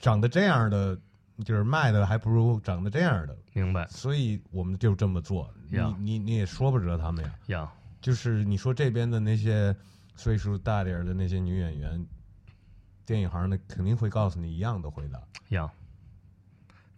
[0.01, 0.99] 长得这样的，
[1.45, 3.37] 就是卖的还不如长得这样的。
[3.53, 3.87] 明白。
[3.89, 5.53] 所以我们就这么做。
[5.69, 7.39] 你你你也说不着他们呀。
[7.49, 7.73] 呀。
[8.01, 9.77] 就是你说这边的那些
[10.15, 12.07] 岁数大点的那些女演员，
[13.05, 15.21] 电影行的肯定会告诉你一样的回答。
[15.49, 15.71] 要，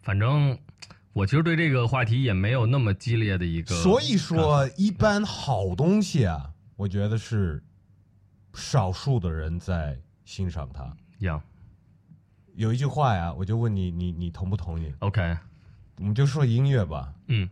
[0.01, 0.57] 反正
[1.13, 3.75] 我其实对这个话题也没有那么激烈的一个。
[3.75, 7.63] 所以说，一般好东西啊，我觉得是
[8.53, 10.95] 少数的人在欣赏它。
[11.19, 11.41] 有，
[12.55, 15.37] 有一句话呀，我就问你，你你同不同意？OK，
[15.97, 17.13] 我们就说音乐吧。
[17.27, 17.49] 嗯，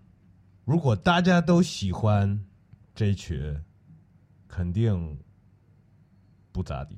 [0.65, 2.43] 如果大家都喜欢
[2.95, 3.57] 这曲，
[4.47, 5.17] 肯定。
[6.49, 6.97] 不咋地，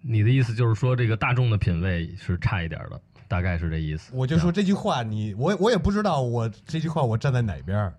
[0.00, 2.98] 你的意思就是说，这个大众的品味是差一点的，
[3.30, 4.10] 大概是这意思。
[4.12, 7.92] 我就说这句话，你我我也不知道，我这句话我站在哪边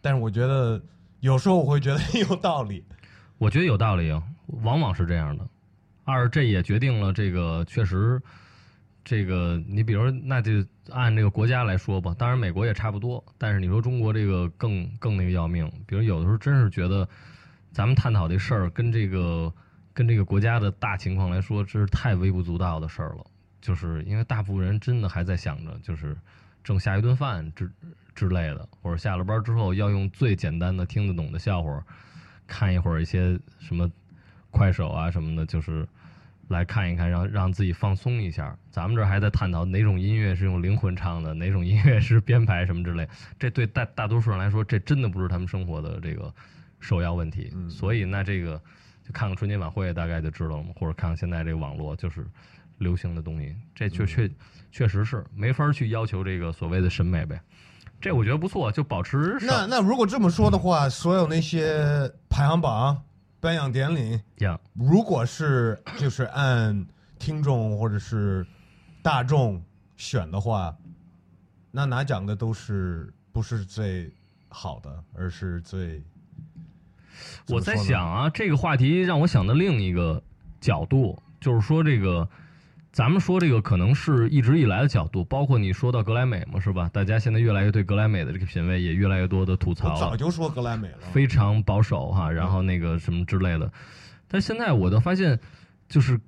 [0.00, 0.82] 但是我觉得
[1.20, 2.84] 有时候我会觉得 有道理。
[3.38, 4.10] 我觉得有道理，
[4.64, 5.46] 往往是这样的。
[6.02, 8.20] 二，这也决定了这个确实，
[9.04, 10.50] 这个你比如那就
[10.90, 15.70] 按这个国家来说吧，当然美国也差不多，但是你说中国这个更更那个要命。
[15.86, 17.08] 比如有的时候真是觉得，
[17.70, 19.52] 咱们探讨这事儿跟这个。
[19.94, 23.26] 跟这个国家的大情况来说，这是太微不足道的事儿了。
[23.62, 26.14] 就是因为大部分人真的还在想着，就是
[26.62, 27.70] 挣下一顿饭之
[28.14, 31.82] 之类的，或者下了班之后要用最简单的听得懂的笑话，
[32.46, 33.90] 看一会儿一些什么
[34.50, 35.88] 快手啊什么的，就是
[36.48, 38.54] 来看一看，让让自己放松一下。
[38.70, 43.08] 咱们这还在探讨哪种音乐是用灵魂唱的，哪种音乐是编排什么之类。
[43.38, 46.34] 这对大大多数人来说，这真的不是他们生活的这个
[46.80, 47.50] 首要问题。
[47.70, 48.60] 所以那这个。
[49.04, 50.68] 就看看春节晚会，大概就知道了嘛。
[50.76, 52.24] 或者看看现在这个网络，就是
[52.82, 54.30] 流行的东西，这确确
[54.70, 57.40] 确实是没法去要求这个所谓的审美呗。
[58.00, 59.38] 这我觉得不错，就保持。
[59.40, 63.00] 那那如果这么说的话，所有那些排行榜、
[63.38, 64.20] 颁奖典礼，
[64.74, 66.84] 如果是就是按
[67.18, 68.44] 听众或者是
[69.02, 69.62] 大众
[69.96, 70.76] 选的话，
[71.70, 74.12] 那拿奖的都是不是最
[74.48, 76.02] 好的，而是最。
[77.48, 80.20] 我在想啊，这个话题让我想到另一个
[80.60, 82.28] 角度，就是说这个，
[82.92, 86.90] 咱们说这个可能是一直以来的角度，包括你说到格莱美嘛，是吧？
[86.92, 89.94] 大家现在越来越对格莱美的这个品味也越来越多的吐槽。
[89.96, 93.72] 早就说格莱美了，非常保守哈，然后那个什么之类的，
[94.28, 95.40] 但现在我都发现，
[95.88, 96.20] 就是。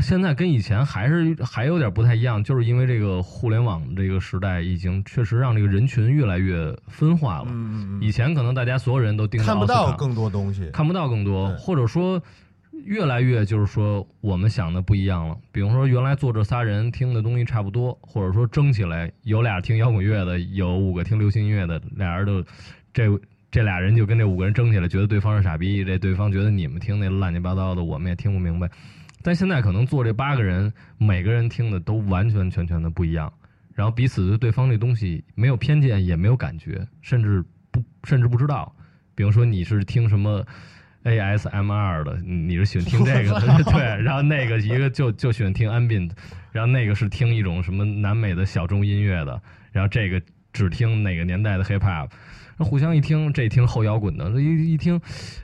[0.00, 7.46] 现在跟以前还是还有点不太一样，就是因为这个互联网这个时代，已经确实让这个人群越来越分化了。
[7.48, 12.22] 嗯嗯嗯以前可能大家所有人都盯看不到更多东西，看不到更多，或者说
[12.84, 15.36] 越来越就是说我们想的不一样了。
[15.50, 22.44] 比如说原来坐这仨人听的东西差不多，或者说争起来有俩听摇滚乐的，有五个听流行音乐的，俩人都
[22.92, 23.06] 这
[23.50, 28.70] 这俩人就跟这五个人争起来，觉得对方是傻逼，这对方觉得你们听那乱七八糟的，我们也听不明白。
[29.22, 33.32] 但现在可能坐这八个人，每个人听的都完全全全的不一样，
[33.74, 38.72] 然后彼此对对方这东西没有偏见，也没有感觉，甚至不甚至不知道。
[39.14, 40.46] 比如说你是听什么
[41.06, 46.10] ASMR 的，你是喜欢听这个的，对，然后那个一个就就喜欢听 Ambient，
[46.50, 49.40] 然后那个是听一种什么南美的小众音乐的，
[49.70, 50.20] 然后这个
[50.52, 52.10] 只听哪个年代的 Hip Hop。
[52.58, 54.98] 互相一听，这听后摇滚的，这一一听，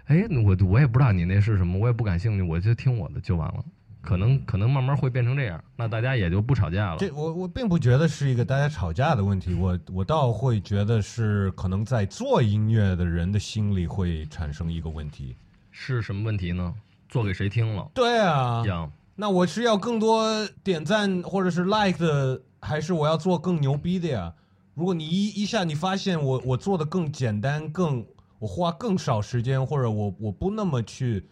[0.06, 3.62] 哎，我我也不知道你那是什么，我也不感兴趣，我就听我的就完了。
[4.00, 6.96] 可能可能慢慢会变成这样，那大家也就不吵架了。
[6.98, 15.36] 这我我并不觉得是一个大家吵架的问题，我我倒会觉得是可能在做音乐的人的心里会产生一个问题。
[15.72, 16.72] 是什么问题呢？
[17.08, 17.90] 做给谁听了？
[17.92, 18.62] 对啊，
[19.16, 24.34] 那我是要更多点赞或者是 like 的，还是我要做更牛逼的呀？
[24.74, 28.06] 如果你一一下你发现我我做的更简单，更
[28.38, 31.28] 我花更少时间，或者我我不那么去，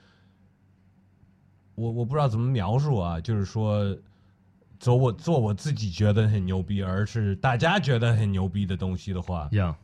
[1.75, 3.97] 我我不知道怎么描述啊，就是说，
[4.79, 9.75] 走我做我自己觉得很牛逼，而是大家觉得很牛逼的东西的话，呀，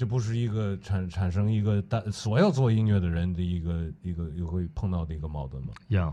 [0.00, 5.74] 这不是一个产产生一个大所有做音乐的人的一个一个又会碰到的一个矛盾吗？
[5.88, 6.10] 要，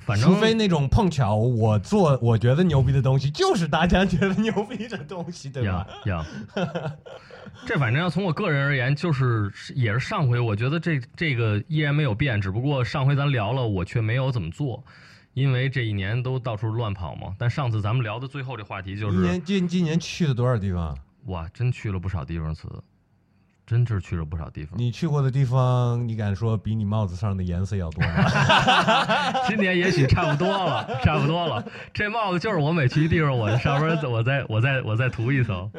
[0.00, 0.28] 反正。
[0.28, 5.86] 除非那种碰巧，我做我觉得牛逼的东西，就是大家觉得牛逼的东西，对吧？
[6.04, 6.22] 要，
[7.64, 14.84] 这反正要从我个人而言，就是也是上回，我觉得这这个依然没有变，只不过上回咱聊了，我却没有怎么做，
[15.32, 17.34] 因为这一年都到处乱跑嘛。
[17.38, 20.94] 但上次咱们聊的最后这话题就是，今年今今年去了多少地方？
[21.26, 22.68] 哇，真去了不少地方，次。
[23.66, 24.78] 真是去了不少地方。
[24.78, 28.30] 你去过的地方，你敢说比你帽子上的颜色要多吗？
[29.48, 31.66] 今年也许差不多了，差不多了。
[31.94, 35.70] 这帽子就是我每去一地方，我上边我再我再我再涂一层。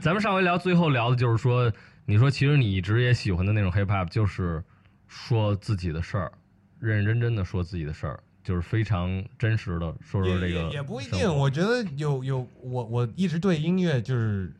[0.00, 1.70] 咱们上回聊，最后聊的就是说，
[2.06, 4.64] 你说其实你一直也喜欢的那种 hip hop，就是
[5.06, 6.32] 说自己的事儿，
[6.78, 10.70] 认认真真的说自己的事儿，就是非常真实的说说这个。
[10.70, 14.52] 也不一定，我觉得有有我我一直对音乐就是。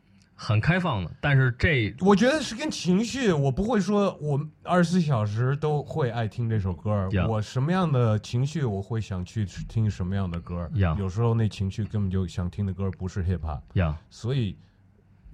[0.43, 1.11] 很开放的。
[1.21, 7.07] 但是这我觉得是跟情绪，我不会说我二十四小时都会爱听这首歌。
[7.29, 10.67] 我什么样的情绪，我会想去听什么样的歌。
[10.97, 13.93] 有时候那情绪根本就想听的歌不是 hip hop。
[14.09, 14.57] 所以，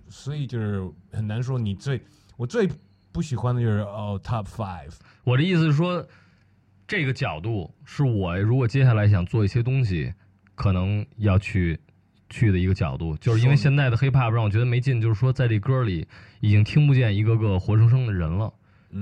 [0.10, 1.57] 所以就是很难说。
[1.57, 2.01] 你最
[2.36, 2.69] 我最
[3.13, 4.91] 不喜欢的就是哦 top five。
[5.23, 6.05] 我的意思是说，
[6.88, 10.13] 这个角度是我如果接下来想做一些东西，
[10.56, 11.80] 可能要去。
[12.30, 16.06] 去的一个角度，就是因为现在的 hiphop 让我觉得没劲，就是说在这歌里
[16.41, 18.54] 已经听不见一个个活生生的人了。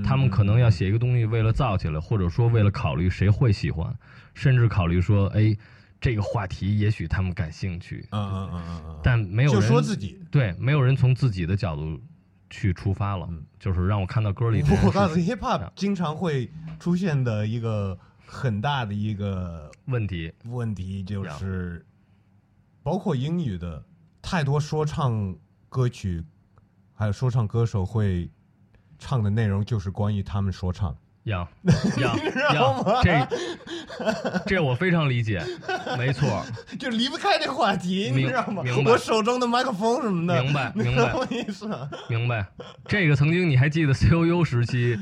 [0.04, 3.92] 他们可能要写一个东西，为了造起来，或者说为了考虑谁会喜欢，
[4.32, 5.56] 甚至考虑说，哎，
[6.00, 8.06] 这个话题也许他们感兴趣。
[8.12, 9.00] 嗯嗯嗯嗯嗯。
[9.02, 12.00] 但没有人说自己对，没有人从自己的角度
[12.50, 13.28] 去出发了。
[13.58, 14.62] 就是让我看到歌里。
[14.84, 21.84] 我告诉你，hiphop 经常会出现的一个很大的一个问题，问题就是。
[22.82, 23.84] 包括英语的
[24.22, 25.36] 太多说唱
[25.68, 26.24] 歌曲，
[26.94, 28.30] 还有说唱歌手会
[28.96, 30.96] 唱的内容就是关于他们说唱。
[31.26, 31.46] 呀
[31.98, 32.14] 呀
[32.54, 32.64] 呀！
[33.02, 35.42] 这这我非常理解，
[35.98, 36.44] 没错，
[36.78, 38.62] 就离不开这话题，你知道吗？
[38.62, 38.92] 明白。
[38.92, 41.12] 我手中的麦克风什么的，明白明白。
[41.14, 41.68] 我意思，
[42.08, 42.46] 明白。
[42.86, 44.96] 这个曾经你还记得 C O U 时期？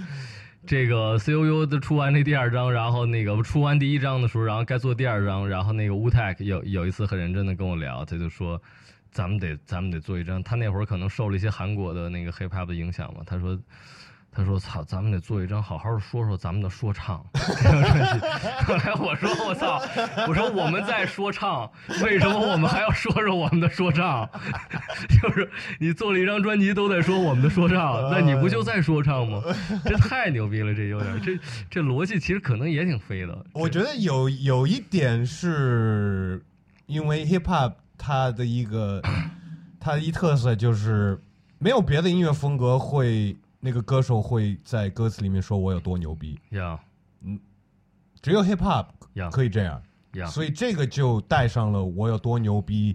[0.66, 8.58] 这个 C O U 的出完那第二章，然后那个出完第一章的时候，然后该做第二章，然后那个 Wu Tang 有有一次很认真的跟我聊，他就说，
[9.12, 13.58] 咱们得咱们得做一张，他那会儿可能受了一些韩国的那个 Hip Hop 的影响嘛，他说。
[14.34, 17.24] 他说：“操，咱们得做一张，好好的说说咱们的说唱。
[18.66, 19.80] ”后来我说：“我操，
[20.26, 21.70] 我说我们在说唱，
[22.02, 24.28] 为什么我们还要说说我们的说唱？
[25.22, 29.40] 就是你做了一张专辑都在说我们的说唱，那你不就在说唱吗？
[29.86, 31.38] 这太牛逼了，这有点，这
[31.70, 33.46] 这逻辑其实可能也挺飞的。
[33.52, 36.42] 我觉得有有一点是
[36.86, 39.00] 因为 hip hop 它的一个
[39.78, 41.20] 它的一特色就是
[41.58, 46.78] 没有别的音乐风格会。”那个歌手会在歌词里面说我有多牛逼，呀，
[47.22, 47.40] 嗯，
[48.20, 48.88] 只有 hip hop
[49.30, 52.94] 可以这样，呀，所以这个就带上了我有多牛逼，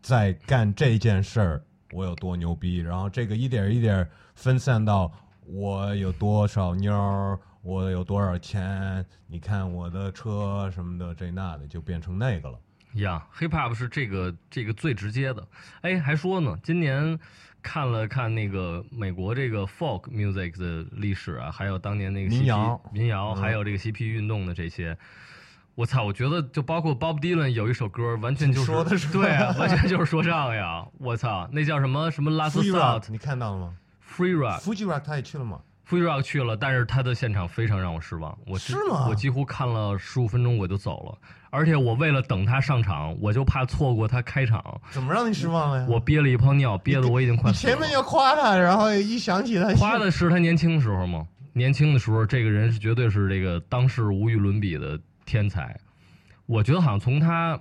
[0.00, 5.12] 在干这件事儿，我有多牛逼，然后这个一点一点分散到
[5.44, 12.58] 我有多少妞儿，我有多少钱，你看我的车什么的这那的，就变成那个了。
[12.94, 15.46] 呀，hip hop 是这个这个最直接的，
[15.82, 17.20] 哎，还说呢，今年。
[17.66, 24.96] 看了看那个美国这个 folk music 的历史啊，还有当年那个民谣、民谣，还有这个嬉皮运动的这些，
[25.74, 26.04] 我操！
[26.04, 30.86] 我觉得就包括 Bob Dylan 有一首歌，完全就是说的是对，完全就是说唱呀！
[30.98, 33.10] 我操，那叫什么什么 Last Thought？
[33.10, 33.76] 你看到了吗
[34.08, 38.38] ？Free Rock，Free Rock 他也去了吗？Free Rock 去了，但是他的现场非常让我失望。
[38.46, 39.08] 我是吗？
[39.08, 41.18] 我几乎看了十五分钟我就走了。
[41.56, 44.78] 而且我为了等他上场，我就怕错过他开场。
[44.90, 45.86] 怎么让你失望了呀？
[45.88, 47.50] 我憋了一泡尿，憋得我已经快。
[47.50, 51.26] 前面要夸他，然后一想起他，夸的是他年轻的时候吗？
[51.54, 55.74] 年轻的时候，这个人是绝对是这个当世无与伦比的天才。
[56.44, 57.58] 我觉得好像从他，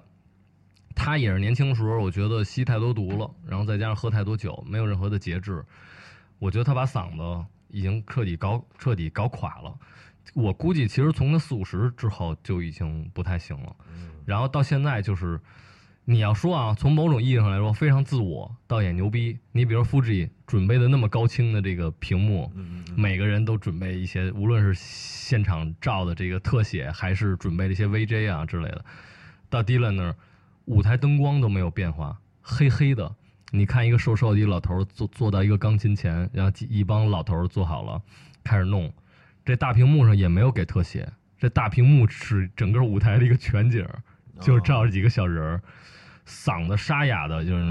[0.94, 5.64] 他也是年轻的时候，我觉得吸太多毒了，然后再加上喝太多酒，没有任何的节制。
[6.40, 9.74] 我觉得他把嗓子已经彻底搞彻底搞垮了。
[10.34, 13.76] 我估计，其实从他四五十之后就已经不太行了。
[14.26, 15.40] 然后到现在，就是
[16.04, 19.38] 你要说啊，从某种意义上来说，非常自我，倒也牛逼。
[19.52, 22.52] 你比如 Fuji 准备的那么高清的这个屏幕，
[22.96, 28.84] 每个人都准备一些，无论是现场照的这个特写，还是准备了一些 VJ 啊之类的。
[29.50, 30.16] 到 Dylan 那儿，
[30.66, 33.16] 舞台灯光都没有变化，黑黑的。
[33.52, 38.02] 你看一个瘦瘦的一老头坐坐到一个钢琴前，然后一帮老头坐好了，
[38.44, 38.92] 开始弄。
[39.46, 43.88] 这大屏幕上也没有给特写，这大屏幕是整个舞台的一个全景，
[44.42, 45.62] 就照着几个小人儿。
[46.28, 47.64] 嗓子沙哑的，就是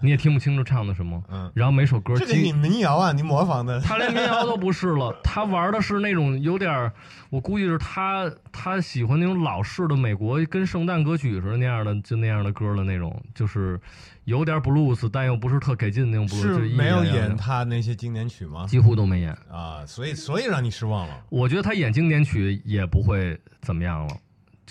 [0.00, 1.22] 你也听不清楚唱的什么。
[1.30, 3.80] 嗯，然后每首歌，这个你民谣啊，你模仿的。
[3.80, 6.92] 他连民谣都不是了，他玩的是那种有点
[7.30, 13.80] 我估计是他他喜欢那种老式的美国跟圣诞歌曲似的那样的，就那样的歌的那种，就是
[14.24, 16.42] 有点 blues，但又不是特给劲的那种 blues。
[16.42, 18.66] 是没有演他那些经典曲吗？
[18.66, 21.24] 几乎都没演啊，所以所以让你失望了。
[21.30, 24.16] 我觉得他演经典曲也不会怎么样了，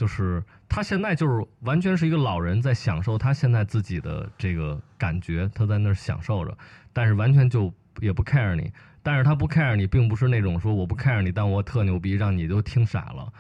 [0.02, 0.44] 就是。
[0.74, 6.58] 他现在就是完全是一个老人，在享受他现在自己的这个感觉，他在那儿享受着，
[6.94, 8.72] 但是完全就也不 care 你。
[9.04, 13.34] 但是他不 care 你，并不是那种说我不 care 你，但我特牛逼，让你都听傻了，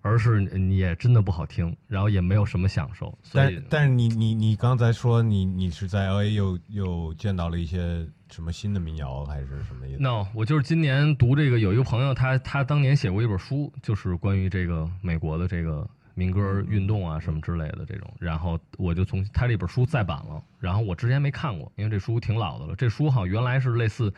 [0.00, 3.18] 而是你也真的不好听，然后也没有什么享受。
[3.32, 15.90] 但但是你你你刚才说你你是在 LA 又又见到了一些什么新的民谣还是什么意思？No，我就是今年读这个，有一个朋友他他当年写过一本书，就是关于这个美国的这个。
[16.16, 18.12] 民歌运动啊什么之类的这种。
[18.18, 22.74] 然后我就从他这本书再版了，然后我之前没看过，因为这书挺老的了。
[22.74, 24.12] 这书好像原来是类似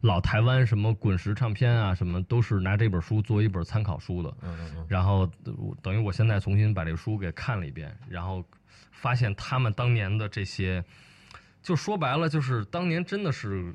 [0.00, 4.34] 老台湾什么滚石唱片啊什么，都是拿这本书作为一本参考书的。
[4.88, 5.30] 然后
[5.82, 8.42] 等于我现在重新把这个书给看了一遍，然后
[8.90, 10.82] 发现他们当年的这些，
[11.62, 13.74] 就说白了就是当年真的是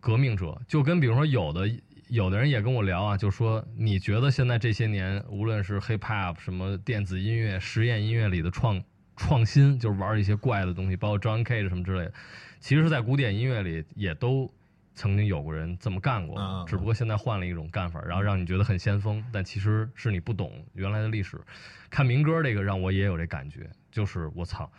[0.00, 1.70] 革命者，就跟比如说有的。
[2.12, 8.84] 有的人也跟我聊啊，就说你觉得现在这些年，无论是 hip hop 什么电子音乐、实验音乐里的创
[9.16, 12.12] 创新，就是玩一些怪的东西，包括 John Cage 什么之类的，
[12.60, 14.52] 其实，在古典音乐里也都
[14.94, 21.40] 曾经有过人这么干过，只不过现在换了一种干法，然后让你觉得很先锋，但其实是你不懂原来的历史。
[21.88, 24.70] 看民歌这个让我也有这感觉，就是我操。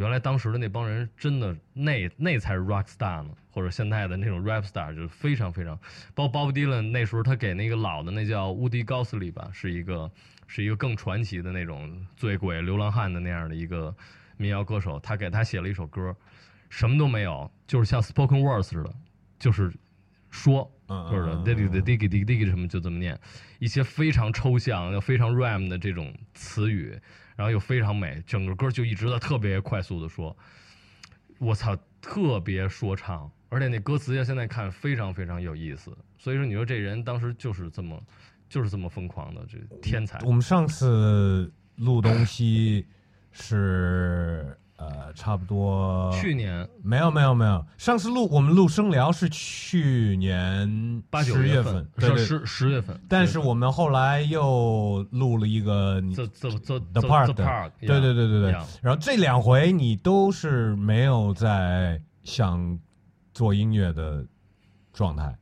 [0.00, 5.78] 原来当时的那帮人真的那那才是 rock star 呢，或者现在的那种 rap star 就是非常非常，
[6.14, 10.10] 包括 Bob Dylan 那时候他给那个老的那叫 Woody Guthrie 吧，是一个
[10.46, 13.94] 是一个更传奇的那种醉鬼流浪汉的那样的一个
[14.38, 16.16] 民谣歌手，他给他写了一首歌，
[16.70, 18.94] 什么都没有，就是像 spoken words 似的，
[19.38, 19.70] 就是
[20.30, 20.72] 说，
[21.08, 23.18] 或者 diggy diggy diggy diggy 什么就这么念，
[23.58, 26.98] 一些非常抽象又非常 ram 的这种词语。
[27.36, 30.36] 然后又非常美，整个歌就一直在特别快速的说，
[31.38, 35.96] 我操，特别说唱，而且那歌词要，现在看非常非常有意思。
[36.18, 37.98] 所以说，你说这人当时就是这么，
[38.46, 40.18] 就是这么疯狂的这天才。
[40.18, 42.86] 我们上次录东西
[43.32, 44.54] 是。
[44.80, 46.10] 呃，差不多。
[46.12, 52.98] 去年没有没有没有，上次录我们录声聊是去年八九月份，对十十月份。
[53.06, 58.52] 但是我们后来又录了一个 The The The Park，对对对对对。
[58.80, 62.78] 然后这两回你都是没有在想
[63.34, 64.24] 做音乐的
[64.94, 65.36] 状态。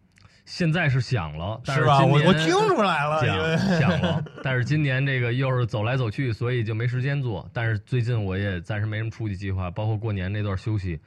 [0.49, 2.03] 现在是想了，是吧？
[2.03, 4.25] 我我听出来了，想了。
[4.43, 7.47] 但是今年这个又是走来走去，所以就没时间做。
[7.53, 10.99] 但是最近我也暂时没什么出去计划，包括过年那段休息，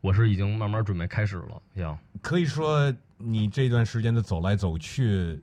[0.00, 1.62] 我是已经慢慢准备开始了。
[1.74, 5.40] 要可以说，你这段时间的走来走去，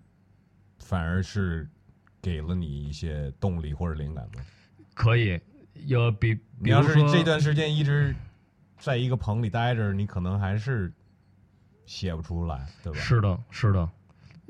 [0.80, 1.66] 反而是
[2.22, 4.44] 给了你一些动力或者灵感吗？
[4.94, 5.40] 可以，
[5.86, 8.14] 有比你要是这段时间一直
[8.78, 10.92] 在一个棚里待着，你可能还是。
[11.86, 13.00] 写不出来，对吧？
[13.00, 13.90] 是的，是的。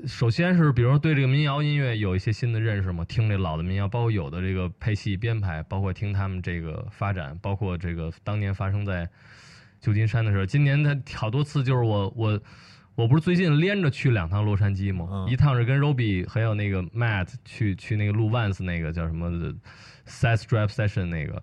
[0.06, 9.08] 首先是，比如说对这个民谣音乐有一些新的认识嘛，听这老的民谣，包括有的这个配戏编排，包括听他们这个发展，包括这个当年发生在
[9.80, 10.44] 旧金山的时候。
[10.44, 12.38] 今年他好多次，就是我我
[12.94, 15.26] 我不是最近连着去两趟洛杉矶嘛？
[15.30, 19.30] 一趟是跟 Roby 还有那个 Matt 去去那个录 Vans 那个叫什么
[20.06, 21.42] Set Drive Session 那个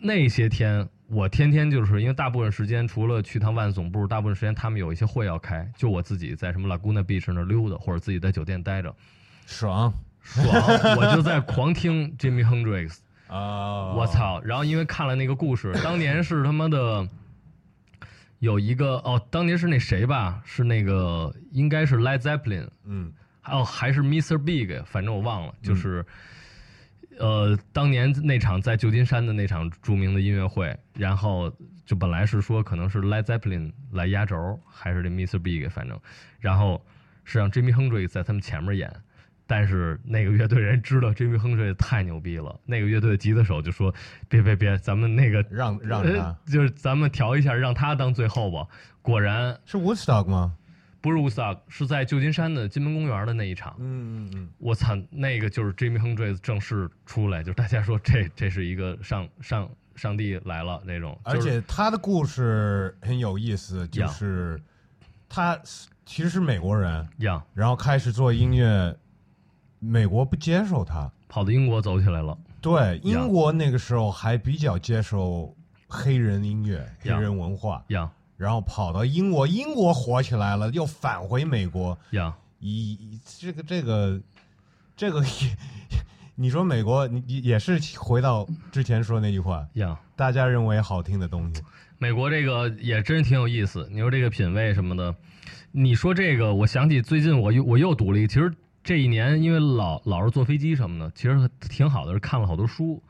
[0.00, 0.86] 那些天。
[1.12, 8.94] 我天天就是因为大部分时间除了去趟万总部，大部分时间他们有一些会要开，就我自己在什么 Laguna Beach 那溜达，或者自己在酒店待着，
[9.44, 9.92] 爽
[10.22, 10.46] 爽，
[10.96, 12.96] 我就在狂听 Jimmy Hendrix
[13.28, 14.40] 啊， 我操！
[14.40, 17.06] 然后因为看了那个故事，当年是他妈的
[18.38, 23.12] 有一个哦，当年是那谁吧，是那个应该是 Led Zeppelin，嗯，
[23.44, 24.38] 哦还是 Mr.
[24.38, 26.06] Big，反正我忘了，就是。
[27.18, 31.52] 呃，当年那场在旧金山的那场著名的音乐会，然后
[31.84, 35.38] 就本来是说可能是 Led Zeppelin 来压轴，还是这 Mr.
[35.38, 35.98] Big，反正，
[36.40, 36.84] 然后
[37.24, 38.90] 是让 Jimmy Hendrix 在他们前面演，
[39.46, 43.94] 但是那个乐队人知道 Jimmy Hendrix 太牛逼了，那个乐队的吉他手就说
[44.28, 48.66] ：“别别别，咱们那个让让他，就是咱们调一下，让他当最后吧。”
[49.02, 50.54] 果然是 Woodstock 吗？
[51.02, 53.74] 不是 Woodstock，是在旧金山的金门公园的那一场。
[53.78, 61.18] 嗯嗯嗯，我操，那个就是 Jimmy Hendrix 正式出来，就是大家说这 这是一个上上上帝来了那种。
[61.24, 64.58] 而且他的故事很有意思，就是
[65.28, 65.58] 他
[66.06, 67.08] 其实是美国人，
[67.52, 68.96] 然后开始做音乐，
[69.80, 72.38] 美国不接受他，跑到英国走起来了。
[72.60, 75.52] 对，英国那个时候还比较接受
[75.88, 77.84] 黑人音乐、黑人文化。
[78.42, 81.96] 然后跑到英国，英国火起来了，又返回美国。
[82.10, 84.20] 呀，一这个这个
[84.96, 85.22] 这个，
[86.34, 89.64] 你说美国，你也是回到之前说那句话。
[89.74, 91.62] 呀，大家认为好听的东西，
[91.98, 93.88] 美国这个也真挺有意思。
[93.92, 95.14] 你说这个品味什么的，
[95.70, 103.00] 你说这个，我想起最近我又我又读了一，其实这一年因为老老是坐飞机什么的，其实挺好的，是看了好多书。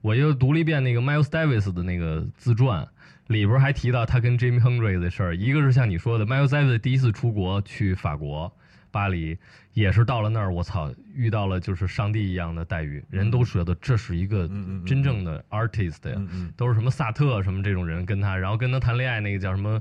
[0.00, 2.88] 我又读了一遍那个 Miles Davis 的那个自传。
[3.30, 8.52] 里边还提到他跟 Jimmy Hendrix 的事儿，一个是像你说的，Miles Davis 第一次出国去法国
[8.90, 9.38] 巴黎，
[9.72, 14.48] 也是到了那儿，我操，遇到了就是上帝一样的待遇，人都觉得这是一个
[14.84, 16.20] 真正的 artist 呀，
[16.56, 19.80] 都是什么萨特什么这种人跟他，然后跟他谈恋爱那个叫什么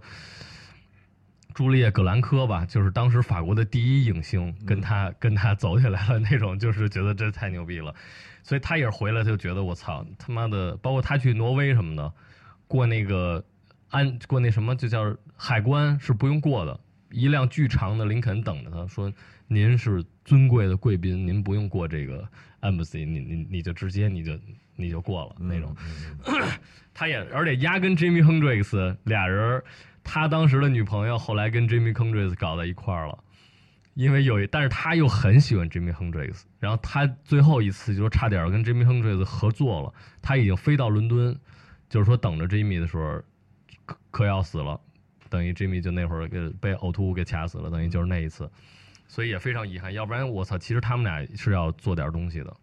[1.55, 7.95] 朱丽叶·葛兰科吧，就是当时法国的第一影星，跟他跟他走起来了那种，就是觉得这太牛逼了，
[8.43, 12.13] 所以他也是回来，他就觉得我操他妈的，包括他去挪威什么的，
[12.69, 13.43] 过那个
[13.89, 16.79] 安过那什么就叫海关是不用过的，
[17.11, 19.11] 一辆巨长的林肯等着他，说
[19.47, 22.25] 您是尊贵的贵宾，您不用过这个
[22.61, 24.39] embassy，你你你就直接你就
[24.75, 25.75] 你就过了那种，
[26.93, 29.61] 他也而且压根 Jimmy Hendrix 俩人。
[30.01, 33.19] 他当时的女朋友后来跟 Jimmy Hendrix 搞在一块儿了，
[33.93, 41.37] 因为有一，但是他又很喜欢 Jimmy Hendrix，然后他最后一次就是差点跟 Jimmy Hendrix 合作了，他已经飞到伦敦，
[41.89, 43.21] 就是说等着 Jimmy 的时候，
[43.85, 44.79] 可可要死了，
[45.29, 48.49] 等于 Jimmy 就那会儿给被呕吐物给卡死了，等于就是那一次，
[49.07, 52.55] 所以也非常遗憾，要不然我操，其实他们俩是要做点东西的。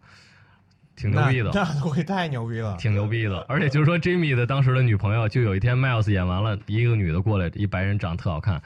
[0.95, 3.39] 挺牛逼的，那会太牛逼了，挺牛逼的。
[3.47, 8.59] 而且就是说，Jimmy 的当时的女朋友，就有一天 Miles 演完了，一个女的过来，一白人长得特好看，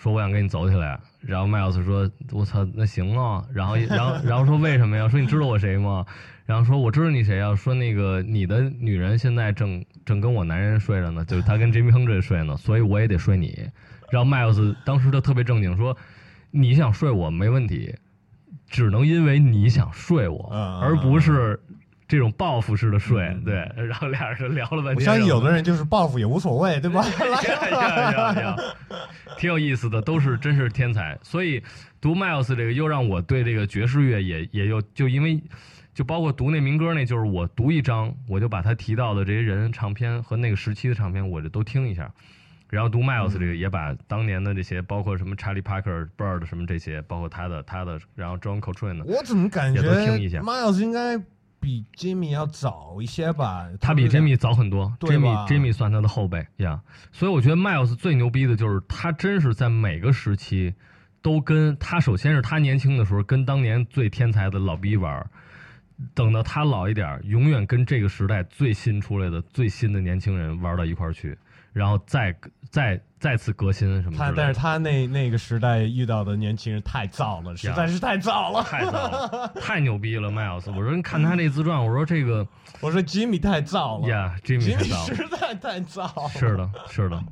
[0.00, 0.98] 说我想跟你走起来。
[1.20, 3.44] 然后 Miles 说，我操，那行啊。
[3.52, 5.06] 然后，然后，然后说为什么呀？
[5.08, 6.06] 说你知道我谁吗？
[6.46, 7.54] 然后说我知道你谁啊。
[7.54, 13.68] 说那个你的女人现在正正跟我男人睡着呢，就是她跟 Jimmy Hendrix 睡呢，所以我也得睡你。
[14.10, 15.94] 然后 Miles 当时就特别正经说，
[16.50, 17.94] 你想睡我没问题。
[18.68, 20.48] 只能因为你想睡我，
[20.80, 21.58] 而不是
[22.10, 23.34] 这种报复式的睡。
[23.44, 24.96] 对，然后俩人聊了半天。
[24.96, 27.04] 我相信有的人就是报复也无所谓，对吧？
[29.38, 31.18] 挺有意思的，都是真是天才。
[31.22, 31.62] 所以
[32.00, 35.42] 读 Miles 这个，又让我对这个爵士乐也也又，就因为
[35.94, 42.12] 就包括读那民歌，那就是我读一张，我就把他提到的这些人唱片和那个时期的唱片，我就都听一下。
[42.68, 51.20] 然后读 Miles 这个也把当年的这些，包括什么 Charlie Parker、Bird 什么这些，包括他的他的，然后 John Coltrane，我怎么感觉 Miles 应该
[51.60, 53.68] 比 Jimmy 要早一些吧？
[53.80, 56.80] 他比 Jimmy 早很多，Jimmy Jimmy 算他的后辈呀。
[57.12, 60.74] 所以我觉得 Miles 最牛逼的就是他真是在每个时期
[61.22, 65.30] 都跟他，首先是他年轻的时候跟当年最天才的老逼玩，
[66.14, 71.36] 等到他老一点，永远跟这个时代最新出来的最新的年轻人玩到一块儿去。
[71.72, 72.34] 然后再
[72.68, 74.16] 再再次革新什么？
[74.18, 80.70] 他但是他那那个时代遇到的年轻人太燥了，实在是太燥了，太燥了， 太牛逼了，迈尔斯！
[80.70, 82.44] 我说你看他那自传，我说这个，
[82.80, 86.28] 我说吉米太燥了呀，吉米太燥，实在太燥。
[86.30, 87.22] 是的，是的，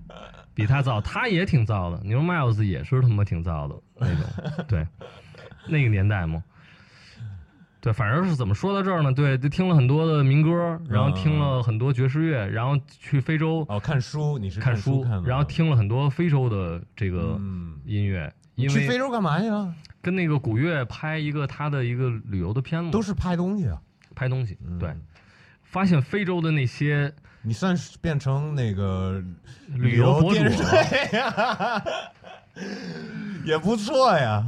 [0.54, 1.98] 比他燥，他也挺燥的。
[2.04, 4.86] 你说迈尔斯也是他妈挺燥的那种，对，
[5.66, 6.42] 那个年代嘛。
[7.88, 9.10] 对，反正是怎么说到这儿呢？
[9.10, 17.40] 对，就听了很多的民歌，然后听了很多爵士乐，然后去非洲哦看书，你是看书，然后听了很多非洲的这个
[17.86, 18.30] 音乐。
[18.56, 19.72] 因为去非洲干嘛去了？
[20.02, 23.80] 跟那个古月拍一个他的一个旅游的片子，都是拍东西啊，
[24.14, 24.58] 拍东西。
[24.78, 24.94] 对，
[25.62, 27.10] 发现非洲的那些，
[27.40, 29.22] 你算是变成那个
[29.68, 31.82] 旅游博主了，
[33.46, 34.44] 也不错呀，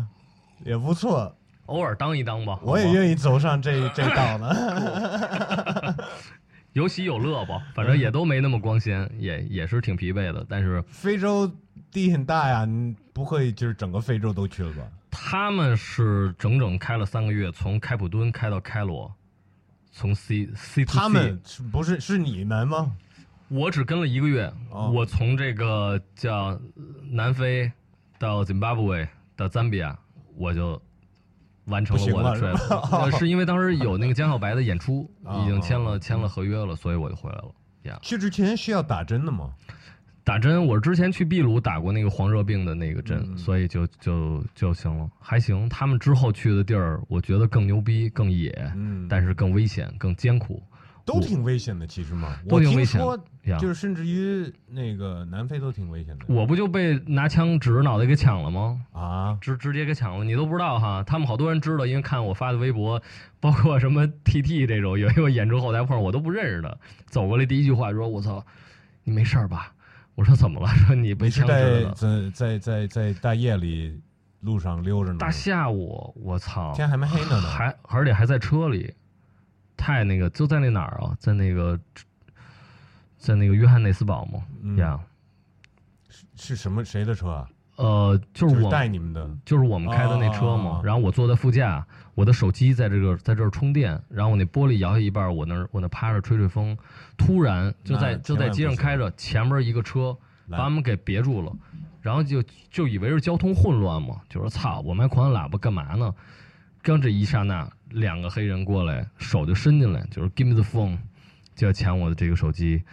[0.63, 1.35] 也不错。
[1.71, 5.97] 偶尔当一当吧，我也愿意走上这这道呢。
[6.73, 10.45] 有喜有乐吧，反正也都没那么光鲜，也也是挺疲惫的。
[10.49, 11.51] 但是非洲
[11.91, 14.83] 地很大呀，你不会就是整个非洲都去了吧？
[15.11, 19.13] 他们是整整开了三个月，从开普敦开到开罗，
[19.91, 21.41] 从 C C 他们
[21.73, 22.93] 不是是你们吗？
[23.49, 24.53] 我只跟了一个月，
[24.93, 26.61] 我从这个叫
[27.11, 27.71] 南非
[28.19, 29.97] 到津巴布韦到赞比亚，
[30.37, 30.81] 我就。
[31.71, 35.11] 完成了我的 trip，是因为当时有那个江小白的演出，
[35.43, 37.51] 已经签了签了合约了，所以我就回来了。
[37.85, 39.51] 呀，去之前需要打针的吗？
[40.23, 45.67] 打针，我之前去秘鲁打过那个黄热病的那个针，所以就就就行了，还行。
[45.69, 48.53] 他们之后去的地儿，我觉得更牛逼、更野，
[49.09, 50.63] 但是更危险、更艰苦。
[51.13, 53.01] 都挺危险的，其实嘛，都挺危险。
[53.59, 56.25] 就是甚至于那个南非都挺危险的。
[56.29, 58.81] 我不就被拿枪指着脑袋给抢了吗？
[58.93, 61.03] 啊，直直接给抢了，你都不知道哈。
[61.05, 63.03] 他们好多人知道，因为看我发的微博，
[63.41, 68.45] 包括什么 TT 这种， 有一个演出后台碰我都不认识的，走过来第一句话说：“我操，
[69.05, 69.73] 你没事吧？”
[70.15, 71.93] 我说：“怎么了？”说你被枪指了。
[71.95, 73.99] 在在在在大夜里
[74.41, 75.19] 路上溜着呢。
[75.19, 78.93] 大下午，我操，天还没黑呢，还而且还在车里。
[79.81, 81.81] 太那个就在那哪儿啊，在那个，
[83.17, 85.01] 在那个约翰内斯堡嘛，呀，
[86.11, 87.49] 是是什么谁的车啊？
[87.77, 90.83] 呃，就是我带你们的，就是我们开的那车嘛。
[90.85, 96.77] 然后我坐在副驾，我的手机在这个在这儿充电，然后我那玻璃摇下一半，我那我那趴着吹吹风，
[97.17, 100.15] 突然就在就在街上开着，前面一个车
[100.51, 101.51] 把我们给别住了，
[102.03, 106.15] 然后就就以为是交通混乱嘛，就说操，我们还狂按喇叭干嘛呢？
[106.83, 107.71] 刚这一刹那。
[107.91, 110.97] 两个黑人过来，手就伸进来，就是 give me the phone，
[111.57, 112.85] 就要抢我的这个手机。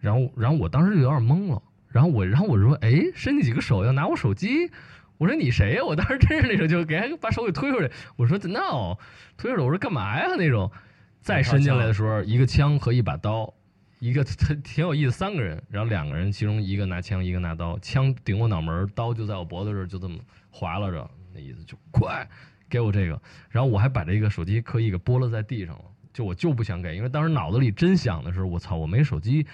[0.00, 1.62] 然后，然后我当时就有点懵了。
[1.88, 4.70] 然后我，然后我说，哎，伸进几个手要拿我手机。
[5.18, 5.84] 我说你谁呀？
[5.84, 7.90] 我当时真是那种，就给把手给推出来。
[8.16, 8.96] 我说 no，
[9.36, 9.62] 推出来。
[9.62, 10.34] 我说干嘛呀？
[10.38, 10.70] 那种。
[11.20, 13.52] 再伸进来的时候，一个枪和一把刀，
[13.98, 20.18] 一个挺 挺有意思，三个人，然后两个人，其中一个拿枪，一个拿刀，枪顶我脑门，刀就在我脖子这儿，就这么
[20.50, 22.26] 划拉着，那意思就快
[22.70, 23.20] 给我这个。
[23.50, 29.46] 然后我还把这个手机刻意给拨了在地上了，就我就不想给，因为当时脑子里真想的是，我操，我没手机。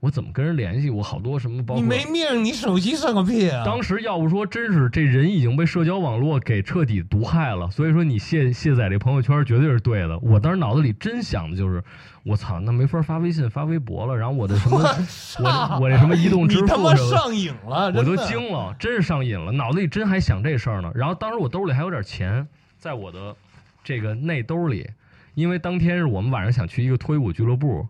[0.00, 0.88] 我怎么跟人联系？
[0.88, 1.74] 我好多什么包？
[1.76, 3.62] 你没命，你手机算个屁啊！
[3.66, 7.70] 当时要不说，真是这人已经被社交网络给彻底毒害了。
[7.70, 10.18] 所以说，你卸卸载这朋友圈绝对是对的。
[10.20, 11.84] 我当时脑子里真想的就是，
[12.22, 14.16] 我操，那没法发微信、发微博了。
[14.16, 17.92] 然后我的什么，我我这什么移动支付，你他妈上瘾了！
[17.94, 19.52] 我都惊了，真是上瘾了。
[19.52, 20.90] 脑子里真还想这事儿呢。
[20.94, 22.48] 然后当时我兜里还有点钱，
[22.78, 23.36] 在我的
[23.84, 24.88] 这个内兜里，
[25.34, 27.86] 因为当天是我们晚上想去一个脱衣舞俱乐部。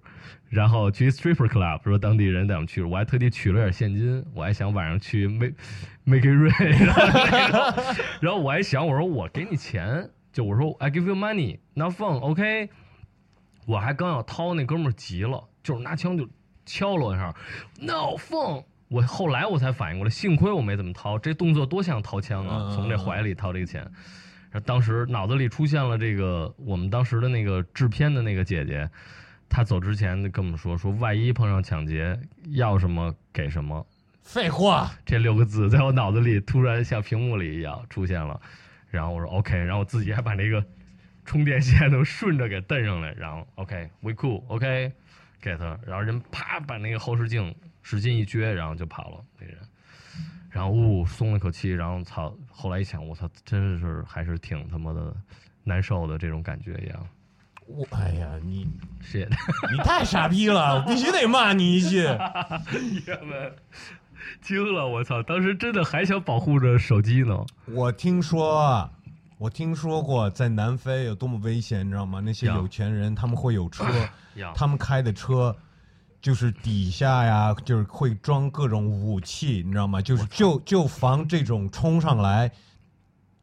[0.48, 5.52] 然后去 stripper club，说当地人带我们去，我还特地取了点现金，我还想晚上去 make
[6.02, 6.86] make it rain，
[8.20, 12.68] 然后我还想，我说我给你钱，就我说 I give you money，not phone，OK，
[13.64, 16.28] 我还刚要掏，那哥们儿急了，就是拿枪就
[16.66, 17.32] 敲了我一下
[17.78, 23.88] ，no phone，我后来我才反应过来，幸亏我没怎么掏，这动作多像掏枪啊，从这怀里掏这个钱，
[24.50, 28.88] 然后当时脑子里出现了这个我们当时的那个制片的那个姐姐。
[29.52, 32.16] 她走之前跟我们说：“说万一碰上抢劫，
[32.50, 33.84] 要什么给什么。”
[34.22, 38.40] 废话，这六个字在我脑子里突然像屏幕里一样出现了。
[38.90, 40.64] 然后我说：“OK。”然后我自己还把那个
[41.24, 43.12] 充电线都顺着给蹬上来。
[43.14, 44.92] 然后 OK，We cool，OK，
[45.40, 45.76] 给他。
[45.84, 49.24] 然后人啪把那个后视镜使劲一撅，然后就跑了。
[49.40, 49.58] 那人，
[50.50, 51.70] 然后呜松了口气。
[51.70, 55.14] 然后操，后来一想，我操，真的是还是挺他妈的
[55.64, 57.06] 难受的这种感觉一样。
[57.66, 58.66] 我哎呀，你
[59.00, 59.28] 是
[59.70, 60.74] 你太傻逼了！
[60.74, 61.98] 我必须得骂你一句。
[63.06, 63.54] 爷们
[64.42, 65.22] 惊了，我操！
[65.22, 67.46] 当时真的还想保护着手机呢。
[67.66, 68.90] 我听说，
[69.38, 72.20] 我听说过在南非有多么危险，你知道吗？
[72.20, 73.84] 那些有钱人他们会有车，
[74.54, 75.54] 他们开的车
[76.20, 80.02] 就是底下呀，就是会装各种武器，你知道吗？
[80.02, 82.50] 就是就就防这种冲上来，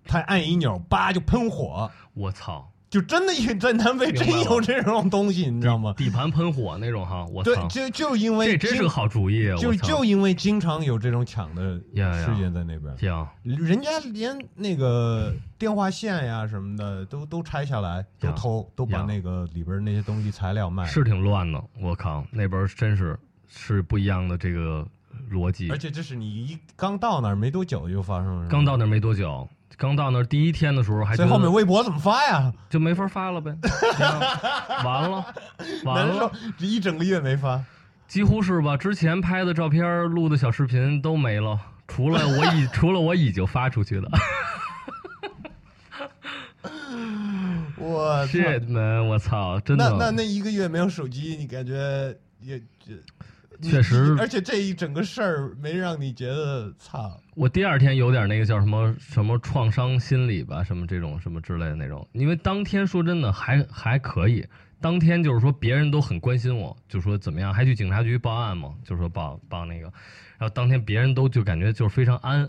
[0.06, 1.90] 他按一钮，叭就喷火。
[2.14, 2.72] 我操！
[2.90, 5.94] 就真的在南非真有这种东西，你知道吗？
[5.98, 21.62] 底盘喷火那种哈，我对，就就因为这真是个好主意，就就因为经常有这种抢的事件在那边，行，人家连那个电话线呀什么的都都拆下来，都偷，都把那个里边那些东西材料卖，是挺乱的。
[21.82, 24.88] 我靠，那边真是是不一样的这个
[25.30, 29.46] 逻辑，而且这是你一刚到那儿没多久就发生了，刚到那儿没多久。
[29.76, 32.52] 刚到那儿第一天的时候，还所以后面微博怎么发呀？
[32.70, 33.56] 就没法发了呗。
[34.84, 35.26] 完了，
[35.84, 37.64] 完了，这一整个月没发，
[38.08, 38.78] 几乎是吧？
[38.78, 44.10] 之前拍的照片、录的小视频都没了，除了我已 除了我已经发出去的。
[47.78, 49.90] 我 shit man，我操，真的。
[49.92, 52.96] 那那那一个月没有手机，你感觉也就。
[53.62, 57.20] 确实，而且这一整个事儿没让你觉得操。
[57.36, 62.08] 我第二天有点那个叫什么什么创伤心理吧，什么这种什么之类的那种。
[62.14, 64.46] 因为当天说真的还还可以，
[64.80, 69.92] 当天就是说别人都很关心我，就说怎么样，还去警察局报案嘛，就说报报那个。
[70.38, 72.48] 然后当天别人都就感觉就是非常安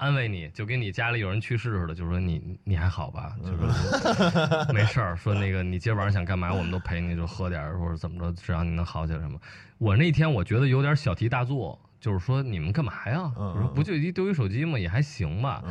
[0.00, 9.38] 安慰你，就跟你家里有人去世似的，就说你你还好吧，就说没事儿，说那个你今儿晚上想干嘛，我们都陪你，就喝点儿或者怎么着，只要你能好起来什么。
[9.76, 13.30] 我那天我觉得有点小题大做，就是说你们干嘛呀？
[13.36, 14.78] 我说不就一丢一手机吗？
[14.78, 15.62] 也还行吧。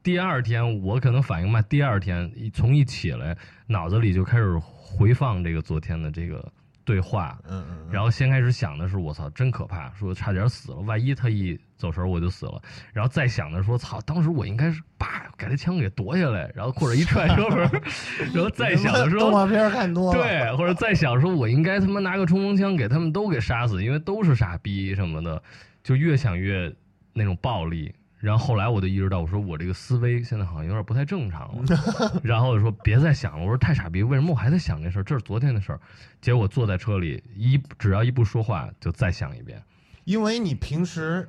[0.00, 6.52] 第二天我可能反应慢，第二天一从一起来，脑子里就开始回放这个昨天的这个。
[6.84, 12.60] 对话，嗯嗯，然后先开始想的是我操，真可怕，说差点死了，万一他一走神我就死了。
[12.92, 17.70] 然后再想的说操，当时我应该是叭给他枪给夺下来，然后或者一踹车门，
[18.34, 25.42] 然后再想的说动画片看多了，对，或者再想说我应该他妈拿个冲锋枪给他们都给杀死，因为都是傻逼什么的，
[25.82, 26.72] 就越想越
[27.12, 27.94] 那种暴力。
[28.22, 32.20] 然后后来我就意识到，我说我这个思维现在好像有点不太正常了。
[32.22, 35.02] 然后我说别再想了，我说太傻逼，为什么我还在想这事儿？
[35.02, 35.80] 这是昨天的事儿。
[36.20, 39.60] 结果坐在车里一只要一不说话，就再想一遍。
[40.04, 41.28] 因为你平时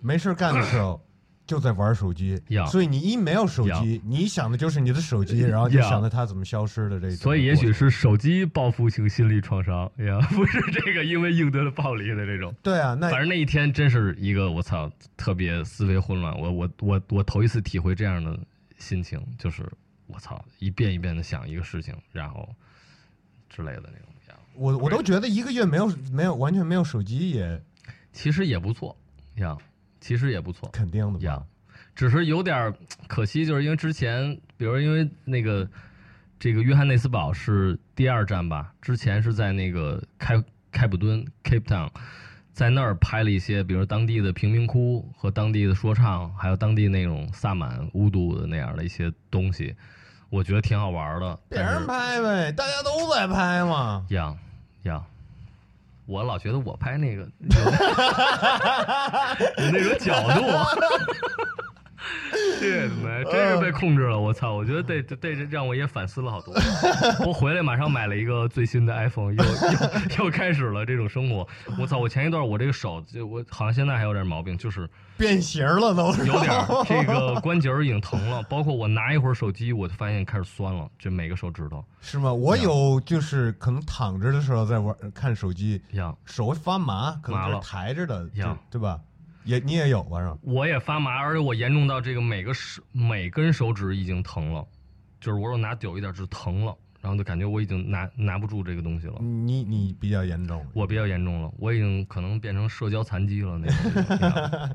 [0.00, 0.98] 没事干的时候。
[1.46, 2.40] 就在玩手机，
[2.70, 7.16] 所以你一没有手机，你想的就是你的手机， 然后就想着它怎么消失的这种。
[7.16, 12.54] 所以也许是手机报复性心理创伤呀， 不是这个因为应对了暴力的这种。
[12.62, 16.38] 对啊，那反正那一天真是一个我操，特别思维混乱。
[16.40, 18.38] 我我我我头一次体会这样的
[18.78, 19.68] 心情，就是
[20.06, 22.48] 我操，一遍一遍的想一个事情，然后
[23.50, 24.08] 之类的那种。
[24.54, 27.58] 我我都觉得一个月没有没有完全没有手机也，
[28.12, 28.94] 其实也不错。
[29.36, 29.56] 呀，
[30.02, 31.40] 其实也不错，肯定的呀。
[31.94, 32.74] 只是有点
[33.06, 35.68] 可惜，就是因为之前，比如因为那个
[36.38, 41.90] 这个约翰内斯堡是第二站吧，之前是在那个开开普敦 Cape Town，
[42.52, 49.76] 在那儿拍了一些，比如当地的贫民窟和当地的说唱，还有当地那种萨满巫毒的那样的一些东西，
[50.30, 51.38] 我觉得挺好玩的。
[51.50, 54.06] 别人拍呗，大家都在拍嘛。
[54.08, 54.34] 呀
[54.84, 55.04] 呀，
[56.06, 57.22] 我老觉得我拍那个
[59.58, 60.42] 有那种角度。
[62.60, 64.18] 这他妈真是被控制了！
[64.18, 66.54] 我操，我觉得这这这让我也反思了好多。
[67.26, 71.46] 我回来马上买了一个最新的 iPhone，又又又开始了这种生活。
[71.78, 76.52] 我操，我前一段我这个手就我好像现在还有点毛病，就是变形了都，有点
[76.86, 78.42] 这个关节已经疼了。
[78.44, 81.84] 包括我拿一会儿手机，我就发现开始酸了，就每个手指头。
[82.00, 82.32] 是吗？
[82.32, 85.80] 我有就是可能躺着的时候在玩看手机，
[86.24, 88.28] 手会发麻，可能是抬着的，
[88.70, 89.00] 对吧？
[89.44, 90.20] 也你也有吧？
[90.20, 90.38] 是吧？
[90.42, 94.66] 我也发麻，而且我严重到这个每个手每根手指已经疼了，
[95.20, 99.14] 就是我说拿久一点就疼了，然后就感觉我已经拿拿不住这个东西了。
[99.20, 104.72] 你你比较严重，我比较严重了，我已经可能变成社交残疾了那种。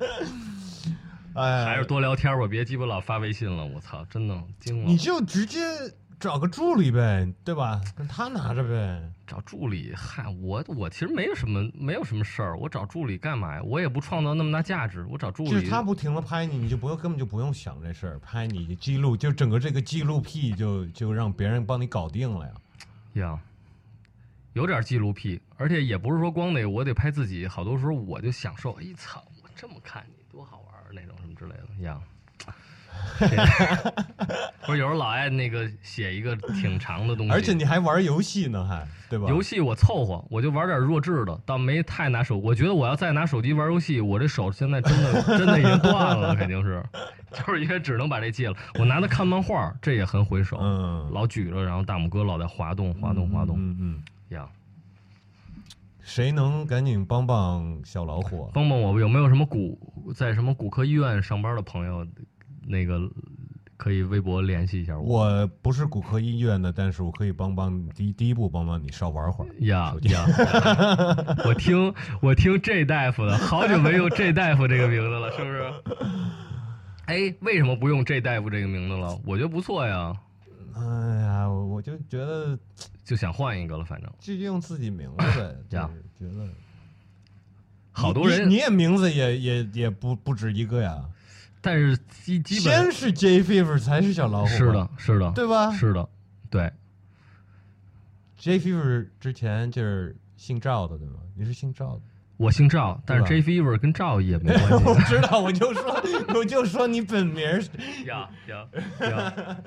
[1.36, 3.64] 哎，还是多聊天吧，别鸡巴老发微信了。
[3.64, 4.86] 我操，真的惊了。
[4.86, 5.60] 你就直接。
[6.20, 7.80] 找个助理呗，对吧？
[7.96, 9.12] 跟他拿着呗。
[9.28, 12.58] 找助理，嗨，我我其实没有什么，没有什么事儿。
[12.58, 13.62] 我找助理干嘛呀？
[13.62, 15.06] 我也不创造那么大价值。
[15.12, 22.54] 我找助理，就是他不停的拍你，你就不用根本就不用想这事儿，拍你记录，就整个这个记录癖就就让别人帮你搞定了呀。
[23.14, 23.40] 呀，
[24.54, 32.00] 有点记录癖，而且也不是说光得我得拍自己，好多时候我就享受，哎操，我这么看你多好玩那种什么之类的呀。
[32.00, 32.17] 不
[34.68, 39.28] 是有时候老爱那个写一个挺长的东西，而且你还玩游戏呢，还对吧？
[39.30, 42.38] 游戏我凑合，我就玩点弱智的，倒没太拿手。
[42.38, 46.84] 我觉得我要再拿手机玩游戏，我这手现在真的真的已经断了，肯定是，
[47.32, 48.56] 就是因为只能把这戒了。
[48.78, 54.04] 我拿它看漫画，这也很毁手，嗯，老举着，然后大拇哥老在滑动，滑动，滑动，嗯嗯，
[54.38, 54.46] 呀，
[56.02, 58.52] 谁能赶紧帮帮小老虎？
[58.54, 59.80] 帮帮我，有没有什么骨
[60.14, 62.06] 在什么骨科医院上班的朋友？
[62.68, 63.00] 那个
[63.78, 65.20] 可以微博联系一下我。
[65.20, 69.50] 我不是骨科医院的，但是我可以帮帮第第一步帮帮你少玩会儿。
[69.62, 70.26] 呀呀！
[71.46, 75.74] 我听我听 J 大夫的，好久没用 J 大夫这个名字了，是不是？
[77.08, 79.18] 哎，为什么不用 J 大夫这个名字了？
[79.26, 80.14] 我觉得不错呀。
[80.76, 80.82] 哎
[81.22, 82.58] 呀，我就觉得
[83.06, 85.90] 就想换一个了，反正就用自己名字 呗，这样
[86.20, 86.48] 觉得。
[87.92, 91.04] 好多人，你也名字也也也不不止一个呀。
[91.68, 95.70] 但是基基本先是 J Fever 才是小老虎，是的，是的，对吧？
[95.74, 96.08] 是的，
[96.50, 96.72] 对。
[98.38, 101.16] J Fever 之前就是姓赵的，对吗？
[101.36, 102.02] 你是姓赵的，
[102.38, 104.84] 我姓赵，但是 J Fever 跟赵也没关系。
[104.88, 106.02] 我知道，我就说，
[106.36, 107.44] 我就说你本名。
[108.08, 108.66] 呀呀
[109.02, 109.58] 呀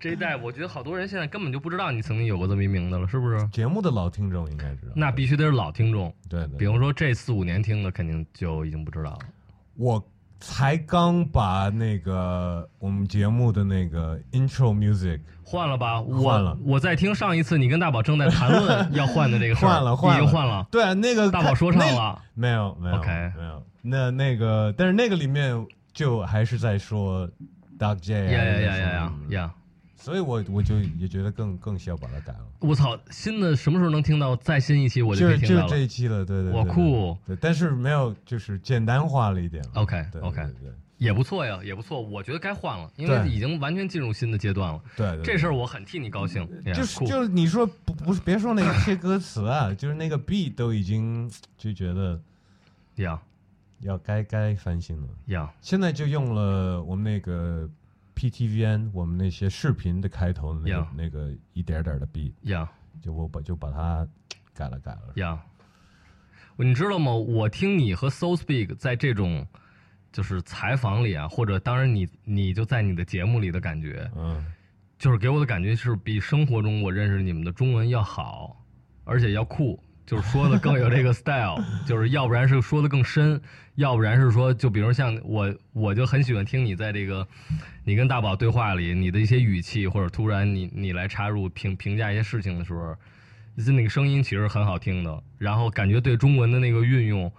[0.00, 3.46] ！J 代，我觉得好多人现在根本就不知道你曾经有过这么一名字了，是不是？
[3.48, 4.92] 节目的老听众应该知道。
[4.96, 6.46] 那必须得是老听众，对。
[6.56, 9.18] 比如说这四五年听的，肯定就已经不知道了。
[9.74, 10.02] 我。
[10.40, 16.00] 才刚把那个我们节目的那个 intro music 换了吧？
[16.02, 16.56] 换了。
[16.64, 20.66] 我在听上一次你跟大宝正在谈论 要换的这个事儿，换了，已经换了。
[20.70, 23.62] 对，那个大宝说唱了，没有，没有，OK，没有。
[23.82, 27.28] 那那个，但是那个里面就还是在说
[27.78, 29.50] Doug J 呀呀呀呀呀呀。
[29.96, 32.46] 所以，我我就也觉得更更需要把它改了。
[32.60, 34.36] 我操，新的什么时候能听到？
[34.36, 35.68] 再新一期我就听到了。
[35.68, 36.52] 就这一期了，对对。
[36.52, 37.16] 我酷。
[37.26, 39.64] 对，但是没有，就是简单化了一点。
[39.74, 40.70] OK，OK，对。
[40.98, 42.00] 也不错呀，也不错。
[42.00, 44.80] 我觉得该换了，因为已经完全进入新的阶段了。
[44.96, 46.48] 对，这事儿我很替你高兴。
[46.74, 52.18] 就是就是你说不不是别说那个贴歌词啊，就是那个 B 都已经就觉得，
[52.94, 53.20] 呀，
[53.80, 55.08] 要该该翻新了。
[55.26, 57.68] 呀，现在就用了我们那个
[58.16, 62.34] PTVN，我们那些视频的开头的那个那个一点点的 B。
[62.42, 62.68] 呀，
[63.00, 64.08] 就我把就把它
[64.52, 65.12] 改了改了。
[65.16, 65.40] 呀，
[66.56, 67.12] 你知道吗？
[67.12, 69.46] 我听你和 So Speak 在这种。
[70.12, 74.42] 就是采访里啊，或者当然你你就在你的节目里的感觉，嗯，
[74.96, 78.64] 就是给我的感觉是比生活中我认识你们的中文要好，
[79.04, 83.40] 而且要酷，就是说的更有这个 style， 就是要不然是说的更深，
[83.74, 87.26] 要不然是说就比如像我我就很喜欢听你在这个
[87.84, 92.96] 你跟大宝对话里你的一些语气，或者突然你你来插入评评价一些事情的时候，
[93.62, 97.30] 就那个声音其实很好听的，然后感觉对中文的那个运用。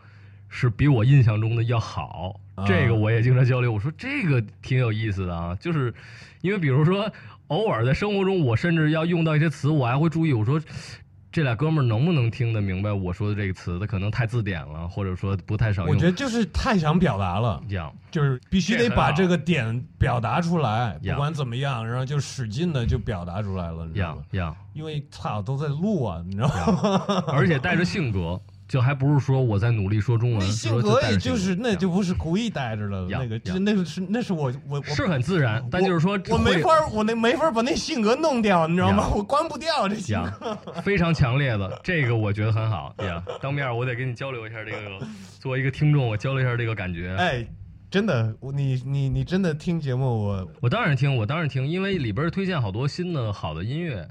[0.49, 3.69] 是比我印象中的要好，这个我也经常交流。
[3.69, 5.93] 我说这个挺有意思的啊，就是
[6.39, 7.11] 因为比如说
[7.47, 10.31] 偶尔在生活中，我甚至要用到一些词，我还会注意。
[10.31, 10.57] 我说
[11.37, 13.77] 这俩哥们儿能不能听得明白我说的这个词？
[13.77, 15.93] 他可能太字典了，或者说不太少用。
[15.93, 17.61] 我觉得就是太想表达了，
[18.09, 24.55] 就是必须得把这个点表达出来，不管怎么样，然后就使劲的就表达出来了，你知道吗？
[24.73, 27.23] 因为操都在录啊，你知道吗？
[27.27, 28.41] 而且带着性格。
[28.67, 39.07] 就还不是说我在努力说中文，性格也就是那就不是故意带着的，那个那个是那是我我是很自然，但就是说我没法我那没法把那性格弄掉，你知道吗？
[39.15, 43.23] 我关不掉这性格，非常强烈的这个我觉得很好呀。
[43.41, 45.07] 当面我得跟你交流一下这个，
[45.39, 47.15] 作为一个听众，我交流一下这个感觉。
[47.17, 47.47] 哎，
[47.89, 54.05] 真的，你你你真的听节目，我我当然听，我当然听，因为里边推荐好多新的好的音乐，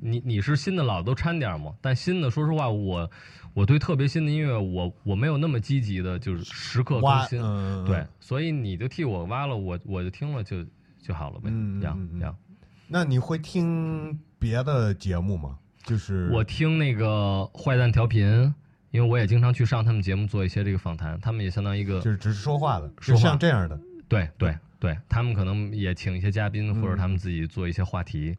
[0.00, 3.08] 你你是新的老的都掺点嘛，但新的说实话我。
[3.52, 7.40] 我对特别新的音乐，我我没有那么积极的，就是时刻更新，
[7.84, 10.64] 对，所以你就替我挖了，我我就听了就
[11.02, 12.36] 就好了呗，这样这样。
[12.86, 15.58] 那你会听别的节目吗？
[15.82, 18.54] 就是我听那个坏蛋调频，
[18.92, 28.36] 因为我也经常去上他们节目做一些这个访谈，他们也相当于一个就是只是说话的，就像这样的，对对对，他们可能也请一些嘉宾或者他们自己做一些话题，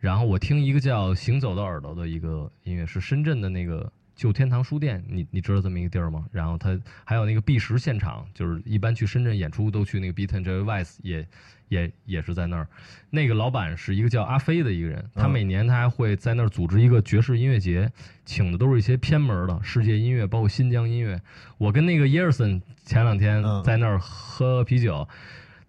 [0.00, 3.92] 然后我听一个叫行走的耳朵的一个音乐，是深圳的那个。
[4.18, 6.26] 旧天堂书店，你你知道这么一个地儿吗？
[6.32, 11.24] 然后他还有那个 B 十现场，就是一般去深圳演出都去那个 Beaton J Vice，也
[11.68, 12.66] 也也是在那儿。
[13.10, 17.88] 那个老板是一个叫阿飞的一个人，他每年他还会在那儿组织一个爵士音乐节，
[18.24, 21.22] 请的都是一些偏门的世界音乐，包括新疆音乐。
[21.56, 25.08] 我跟那个耶尔森前两天在那儿喝啤酒。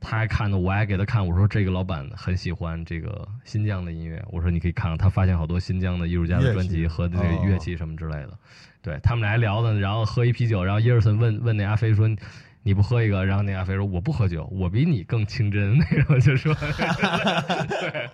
[0.01, 8.31] 他还看的，我还给他看，我说这个老板很喜欢这个新疆的音乐，我说你可以看看，他发现好多新疆的艺术家的专辑和这个乐器什么之类的。
[8.81, 12.09] 对他们俩还聊呢，然后喝一啤酒，然后伊尔森问问那阿飞说
[12.63, 15.77] ：“你不喝一个？”然后那阿飞说：“我不喝酒，我比你更清真。
[15.91, 16.55] ”那种就说，
[17.67, 18.09] 对，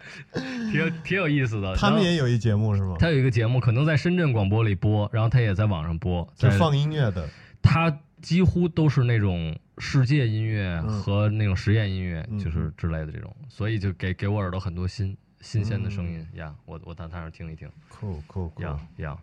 [0.72, 1.76] 挺挺有意思的。
[1.78, 2.96] 他们也有一节目是吗？
[2.98, 7.30] 他有一个节目，可能在深圳广播里播，然后他也在网上播，就放音乐的。
[7.62, 9.56] 他几乎都是那种。
[9.78, 19.18] 世界音乐和那种实验音乐，就是之类的这种，所以就给给我耳朵很多新新鲜的声音呀，我我到他那儿听一听，cool cool cool，呀呀，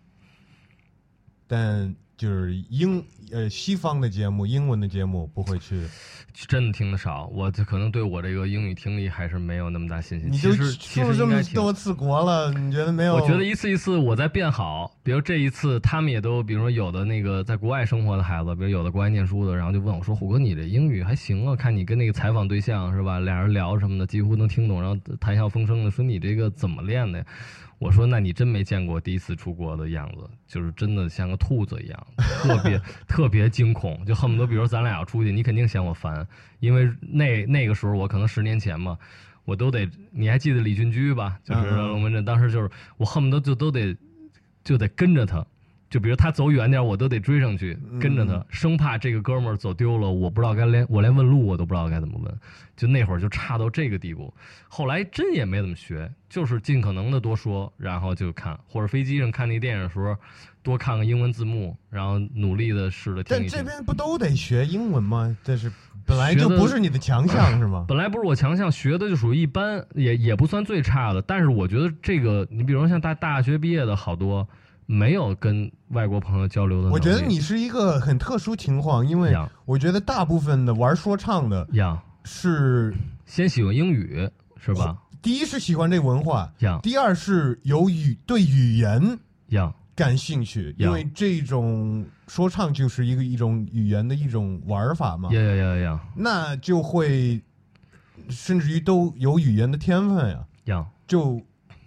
[1.46, 1.94] 但。
[2.22, 5.84] 就是英呃西方的节目，英文的节目不会去，
[6.32, 7.26] 真的听的少。
[7.34, 10.30] 我可能对我这个英语听力还是没有那么大信心。
[10.30, 13.16] 你就出这么多次国了，你觉得没有？
[13.16, 14.88] 我觉得一次一次我在变好。
[15.02, 21.56] 比如这一次，他们也都，比如说有的那个在国外生活的孩子，比如有的国外念书的，然后就问我说：“虎哥，你这英语还行啊？
[21.56, 27.26] 看你跟那个采访对象是吧，俩人聊什么的，几乎能听懂，然后谈笑风生的，说你这个怎么练的呀？”
[27.82, 36.24] 我说：“那你真没见过第一次出国的样子，就是真的像个兔子一样，特别 特别惊恐，就恨不得，比如咱俩要出去，你肯定嫌我烦，
[36.60, 38.96] 因为那那个时候我可能十年前嘛，
[39.44, 41.40] 我都得，你还记得李俊驹吧？
[41.42, 43.96] 就是龙门阵，当时就是我恨不得就都得
[44.62, 45.44] 就得跟着他。”
[45.92, 52.34] 就比如他走远点，我都得追上去跟着他，生怕这个哥们儿走丢了，我不知道该连我连问路我都不知道该怎么问。
[52.74, 54.32] 就那会儿就差到这个地步，
[54.68, 60.16] 后来真也没怎么学，就是尽可能的多说，然后就看，或者飞机上看那电影的时候，
[60.62, 63.36] 多看看英文字幕，然后努力的试着听。
[63.38, 65.36] 但这边不都得学英文吗？
[65.44, 65.70] 这是
[66.06, 67.84] 本来就不是你的强项是吗？
[67.86, 71.20] 本来不是我强项，学的就属于一般，也也不算最差的。
[71.20, 74.48] 但是我觉得这个，你比如说像大大学毕业的好多。
[74.86, 76.90] 没有跟外国朋友交流的。
[76.90, 81.66] 我觉得你是一个很特殊情况，因为我觉得大部分的玩说唱的，
[82.24, 82.94] 是
[83.26, 84.98] 先喜欢英语，是吧？
[85.20, 86.52] 第一是喜欢这文化，
[86.82, 89.18] 第二是有语对语言
[89.94, 95.32] 感兴趣，因为这种说唱就是一个一种语言的一种玩法嘛。
[95.32, 96.00] 呀呀呀呀！
[96.16, 97.40] 那就会
[98.30, 100.44] 甚至于都有语言的天分呀。
[100.64, 101.40] 呀，就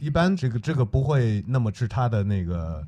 [0.05, 2.85] 一般这个这个不会那么是他的那个。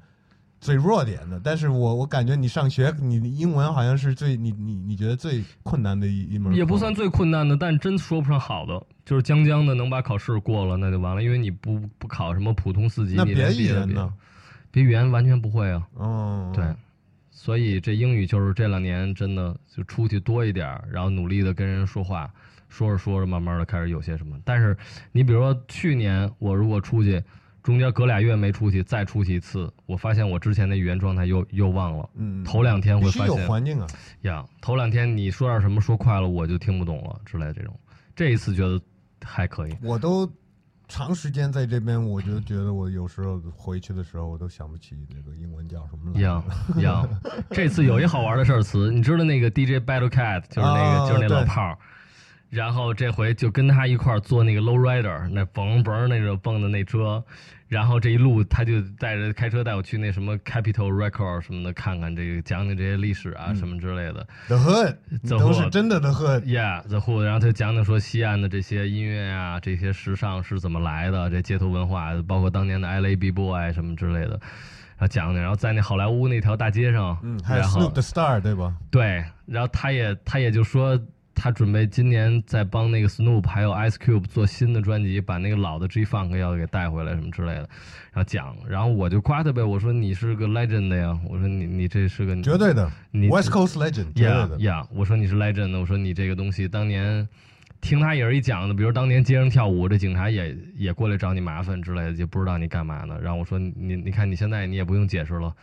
[0.60, 8.74] 最弱点的，但是我我感觉你上学，你的英文好像是最你你你觉得最困难的一一门，也不算最困难的，但真说不上好的，
[9.06, 14.12] 就是将将的能把考试过了，那就完了，因为你不不考什么普通四级，那别语言呢？
[14.72, 15.88] 别语言完全不会啊。
[15.96, 16.66] 嗯，对，
[17.30, 22.28] 所以这英语就是这两年真的就出去多一点，然后努力的跟人说话，
[22.78, 24.38] 说着说着慢慢的开始有些什么。
[24.46, 24.78] 但是
[25.12, 27.24] 你比如说去年我如果出去。
[27.64, 32.10] 中间隔俩月没出去，再出去一次，我发现我之前的语言状态又又忘了。
[32.16, 33.42] 嗯，头两天会发现。
[33.42, 33.88] 有环境啊。
[34.22, 37.78] 呀，头两天你说点什么说快了，我就听不懂了之类这种。
[38.16, 38.80] 这一次觉得
[39.22, 39.76] 还可以。
[39.84, 40.32] 我都
[40.88, 46.22] 长时间在这边，我就觉得我有时候回去的时候，我都想不起那个英文叫什么了。
[46.22, 46.42] 呀
[46.80, 47.10] 呀，
[47.52, 51.78] 这次有一好玩的事儿词，你知道那个 DJ Battle Cat 就是那个就是那老炮儿。
[52.50, 57.24] 然后这回就跟他一块儿坐那个 low rider，那嘣嘣那种蹦的那车。
[57.68, 64.26] 然后这一路他就带着开车带我去那什么 Capital Record 什么的看看这个讲讲这些历史啊什么之类的。
[64.48, 64.96] The Hood，
[65.28, 67.24] 都是真的 The Hood，Yeah，The Hood。
[67.26, 74.40] 然后他就讲讲说西安的这些音乐啊，这些时尚是怎么来的，这街头文化，包括当年的 LA B Boy 什么之类的，
[74.96, 75.42] 然后讲讲。
[75.42, 78.74] 然后在那好莱坞那条大街上，嗯，还有 Snoop the Star 对吧？
[78.90, 80.98] 对，然后他也他也就说。
[81.40, 87.70] 他准备今年再帮那个 Snoop 还有 Ice Cube 做新的专辑，把那个老的 G Funk 要给带回来什么之类的，
[88.12, 97.30] 然后讲，然后我就夸他呗，我说你是个 Legend 的呀，我说你你这是个绝对的，你 West Coast Legend，对的呀，我说你是 Legend，我说你这个东西当年
[97.82, 105.54] 听他也是一讲的，比如当年街上跳舞，这警察也也过来找你麻烦之类的，就不知道你干嘛呢，然后我说你你看你现在你也不用解释了。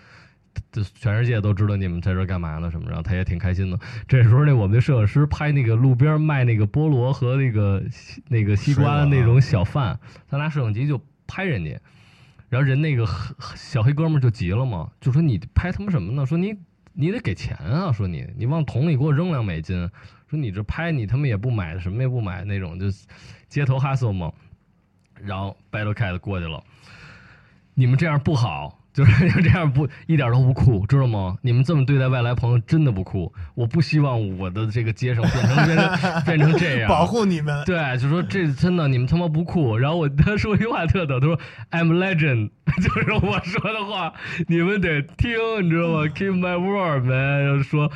[0.70, 2.70] 这全世界都知道你们在这干嘛呢？
[2.70, 2.86] 什么？
[2.88, 3.78] 然后他也挺开心的。
[4.08, 7.82] 这时候，那我们的摄影师拍那个路边卖那个菠萝和那个
[8.28, 9.98] 那个西瓜的那种小贩，
[10.28, 11.80] 他拿摄影机就拍人家，
[12.48, 13.06] 然后人那个
[13.54, 16.26] 小黑哥们就急了嘛，就说你拍他妈什么呢？
[16.26, 16.56] 说你
[16.92, 17.92] 你得给钱啊！
[17.92, 19.90] 说你你往桶里给我扔两美金。
[20.30, 22.86] 说你这拍你他妈也不买，什么也不买那种，就
[23.48, 24.32] 街头哈搜嘛。
[25.20, 26.62] 然后 Battle Cat 过去了，
[27.74, 28.80] 你们这样不好。
[28.94, 31.36] 就是就这样不一点都不酷，知道吗？
[31.42, 33.32] 你们这么对待外来朋友真的不酷。
[33.56, 36.88] 我不希望我的这个街上变成变成 变成这样。
[36.88, 37.64] 保护你们。
[37.64, 39.76] 对，就说这真的你们他妈不酷。
[39.76, 41.36] 然后我他说一句话特逗，他说
[41.72, 44.14] I'm legend， 就是我说的话
[44.46, 45.32] 你们得听，
[45.64, 47.64] 你知道吗？Keep my word man。
[47.64, 47.90] 说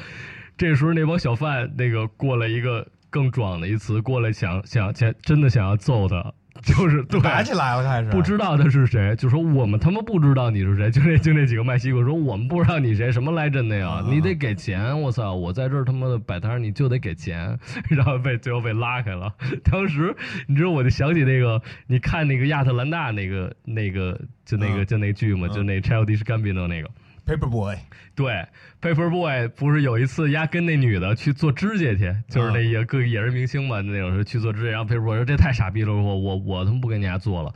[0.56, 6.32] 这时候那帮小贩那个过来一个更壮的一词过来想想想真的想要揍他。
[6.62, 14.04] 就是打起来了，开始不知道他是谁，就说我们他妈不知道你是谁，就那就那几个卖西瓜说我们不知道你谁，什么来真的呀？
[14.08, 15.34] 你得给钱，我操！
[15.34, 19.32] 我在这儿他妈的摆摊，你就得给钱，然后被最后被拉开了。
[19.64, 20.14] 当时
[20.46, 26.90] 你知道，我就想起那个，你看那个亚特兰大那个那个就那个就那剧嘛，就那 Childish Gambino 那个。
[27.28, 27.76] Paper Boy，
[28.14, 28.46] 对
[28.80, 37.52] ，Paper Boy 不是有一次丫跟那女的去做指甲去，就是那也个也是明星嘛，那种是去做指甲，然后 Paper Boy 说这太傻逼了，我我我他妈不跟你家做了，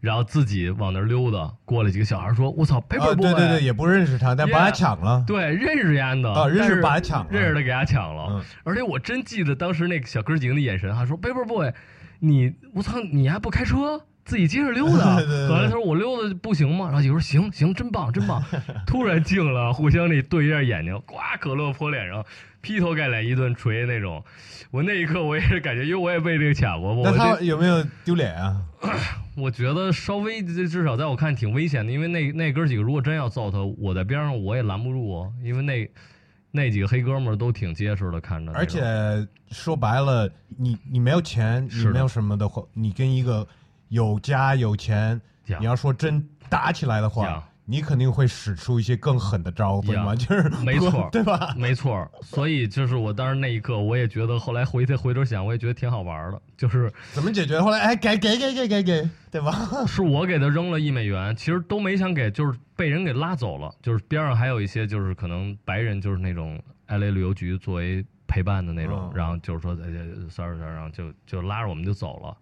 [0.00, 11.72] 然后自己往那儿溜达，过来几个小孩说，我操，Paper Boy，对对对，也不认识他，但把他抢了，对，认识丫的，啊，认识把他抢了，认识的给他抢了，而且我真记得当时那个小哥几个的眼神，他说 Paper Boy，
[12.18, 14.02] 你我操，你还不开车？
[14.26, 15.14] 自己接着溜达，
[15.48, 16.86] 完了他说我溜达不行吗？
[16.86, 18.42] 然后几个说行行，真棒真棒。
[18.84, 22.24] 突然静了，互相那对一下眼睛，呱，可乐泼脸上，
[22.60, 24.22] 劈头盖脸一顿锤那种。
[24.72, 26.92] 我那一刻我也是感觉，因为我也被这个卡过。
[27.04, 28.60] 那他有没有丢脸啊？
[29.36, 35.30] 我觉得稍微至少在我看挺危险的，因为那那哥几个如果真要揍他，我在边上我也拦不住啊。
[35.44, 35.88] 因为那
[36.50, 38.50] 那几个黑哥们儿都挺结实的，看着。
[38.52, 38.82] 而且
[39.52, 43.46] 说白了，你你没有钱，你没有什么的话，你跟一个。
[43.88, 45.20] 有家有钱，
[45.58, 50.14] 你要说真打起来的话，你肯定会使出一些更狠的招，对吗？
[50.14, 51.54] 就是没错， 对吧？
[51.56, 52.08] 没错。
[52.22, 56.40] 所以就是我当时那一刻，我也觉得后来回头回头想，我也觉得挺好玩的。
[56.56, 57.60] 就是怎么解决？
[57.60, 59.52] 后来哎，给给给给给给，对吧？
[59.86, 63.74] 是我给他扔了一美元，其实都没想给，就是被人给拉走了。
[63.82, 69.86] 就是边上还有一些，就是可能白人，就是那种 LA 旅游局作为陪伴的那种，然后就是说哎
[70.30, 72.36] ，sorry sorry，然后就就拉着我们就走了。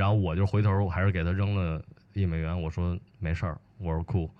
[0.00, 1.84] 然后我就回头，我还是给他扔了
[2.14, 2.58] 一美元。
[2.58, 4.30] 我说没事儿，我说酷。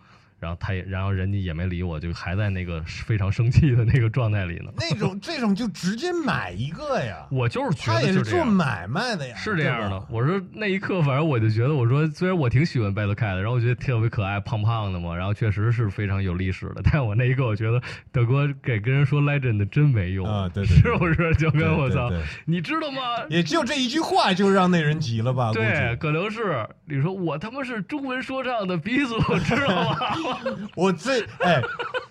[0.41, 4.73] 然后他也，然后人家也没理我，就还在那个非常生气的那个状态里呢。
[4.77, 7.27] 那种这种就直接买一个呀！
[7.31, 10.07] 我就是觉得他也是做买卖的呀，是这样的。
[10.11, 16.81] 我说那一刻，反正我就觉得，我说虽然我挺喜欢 Bad Cat 的，然后我觉得特别可爱，胖胖的嘛，然后确实是非常有历史的。
[16.91, 17.81] 但我那一刻，我觉得
[18.11, 21.35] 德哥给跟人说 Legend 真没用啊，对，是不是？
[21.35, 22.11] 就跟我操，
[22.47, 23.03] 你知道吗？
[23.29, 25.53] 也就这一句话就让那人急了吧？
[25.53, 29.97] 对，可能是你说我他妈是中文说唱的鼻祖， 知道吗？
[30.77, 31.61] 我最哎，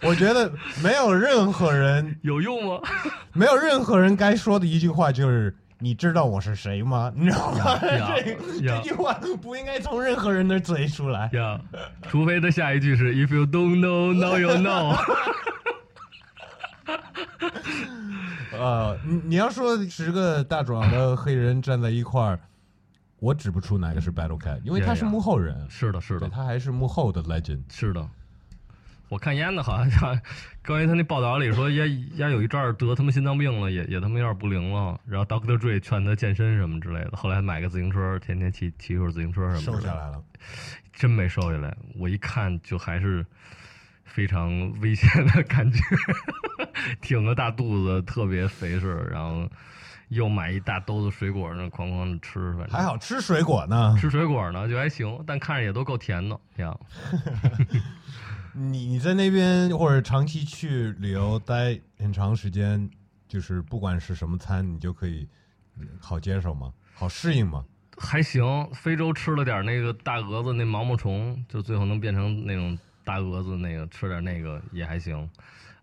[0.02, 0.52] 我觉得
[0.84, 2.80] 没有任何人 有用吗？
[3.34, 7.80] 没有任何人该说的一句话就是“你知道我是谁吗？”你知道吗？
[7.82, 11.30] 这这句话不应该从任何人的嘴出来。
[11.34, 11.60] 呀，
[12.10, 14.96] 除非他下一句是 “If you don't know, now you know”。
[18.52, 22.40] 呃，你你要说十个大壮的黑人站在一块儿。
[23.20, 25.70] 我指不出哪个是 Battle Cat，因为他是幕后人。
[25.70, 27.62] 是的，是的，他还是幕后的 Legend。
[27.70, 28.08] 是的，
[29.10, 30.22] 我看烟的好像，
[30.66, 35.00] 关于他那报道里说，烟烟有一阵儿得他妈心脏病了，也也他妈有点不灵了。
[35.06, 39.82] 然后 Doctor Dre 劝他健身什么之类的，后来买个自行车，天天骑骑一会儿自行车什么的。
[39.82, 40.24] 瘦下来了，
[40.94, 41.76] 真没瘦下来。
[41.96, 43.26] 我一看就还是
[44.06, 45.84] 非常危险的感觉，
[47.02, 49.50] 挺个大肚子，特别肥实，然后。
[50.10, 52.56] 又买一大兜子水果那，哐哐的吃。
[52.70, 56.76] 还好吃水果呢，吃水果呢就还行，但看着也都够甜的呀。
[58.54, 62.90] 你 你在那边或者长期去旅游待很长时间，
[63.28, 65.28] 就是不管是什么餐，你就可以
[66.00, 66.74] 好接受吗？
[66.96, 67.64] 好适应吗？
[67.98, 68.44] 还行。
[68.74, 75.30] 非洲吃了点那个大蛾子，那毛毛虫，就最后能变成那种大蛾子，那个吃点那个也还行。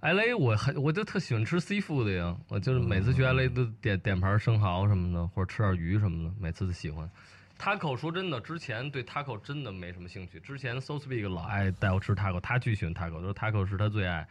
[0.07, 7.11] L A 我还我就特喜欢吃 seafood 的呀，我就是每次去 L A 都点点盘生蚝什么的，或者吃点鱼什么的，每次都喜欢。
[7.59, 10.39] Taco 说真的，之前对 Taco 真的没什么兴趣。
[10.39, 14.25] 之前 So Speak 老爱带我吃 Taco，他巨喜欢 Taco，说 Taco 是他最爱。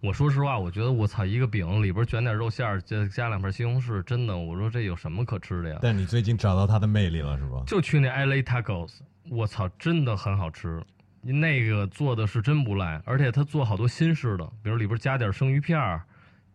[0.00, 5.78] 我说实话，我觉得我操，一个饼里边卷点肉馅儿，加加两片西红柿，真的，我说这有什么可吃的呀？
[5.80, 7.62] 但你最近找到它的魅力了是吧？
[7.64, 8.98] 就去那 L A Tacos，
[9.30, 10.82] 我操，真的很好吃。
[11.22, 16.02] 那个做的是真不赖，而且他做好多新式的，比如里边加点生鱼片儿，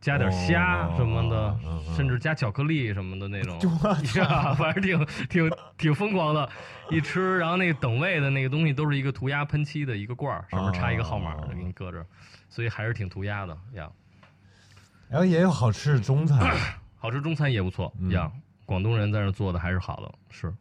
[0.01, 1.57] 加点虾什么的，
[1.95, 3.57] 甚至加巧克力什么的那种，
[4.19, 6.49] 呀，反正挺挺挺疯狂的。
[6.91, 12.05] 一吃，然后那个等位的那个东西都是一个涂鸦喷漆的一个罐儿，上面插一个号码给你搁着，
[12.49, 13.89] 所以还是挺涂鸦的呀。
[15.09, 16.37] 然后也有好吃的中餐，
[16.97, 18.29] 好吃中餐也不错呀。
[18.65, 20.53] 广东人在那做的还是好的，是。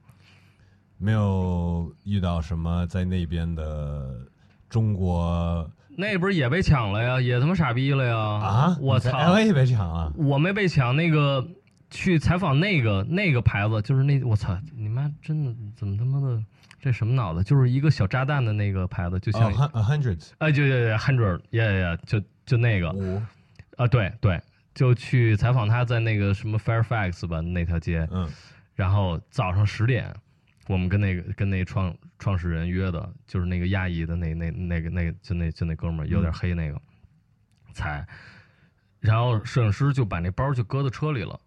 [0.99, 4.27] 没有遇到什么在那边的
[4.69, 7.21] 中国，那不是也被抢了呀？
[7.21, 8.17] 也他妈傻逼了呀！
[8.17, 8.77] 啊！
[8.81, 9.33] 我操！
[9.33, 10.13] 我也被抢了。
[10.17, 11.47] 我没被抢，那个
[11.91, 14.59] 去采访那个那个牌子，就是那我操！
[14.75, 16.43] 你妈真的怎么他妈的
[16.81, 17.43] 这什么脑子？
[17.45, 22.89] 就是一个小炸弹的那个牌子，就像 a hundred，哎，就就 hundred，呀呀呀，就就那个
[23.77, 24.41] 啊，对对，
[24.75, 28.29] 就去采访他在那个什么 Fairfax 吧那条街，嗯，
[28.75, 30.15] 然后早上十点。
[30.69, 36.81] 我们跟那个跟那创创始人约的，就是那个亚裔的那那那个那个就那就那哥们儿有点黑那个，
[37.73, 38.05] 踩，
[38.99, 41.39] 然后摄影师就把那包就搁到车里了，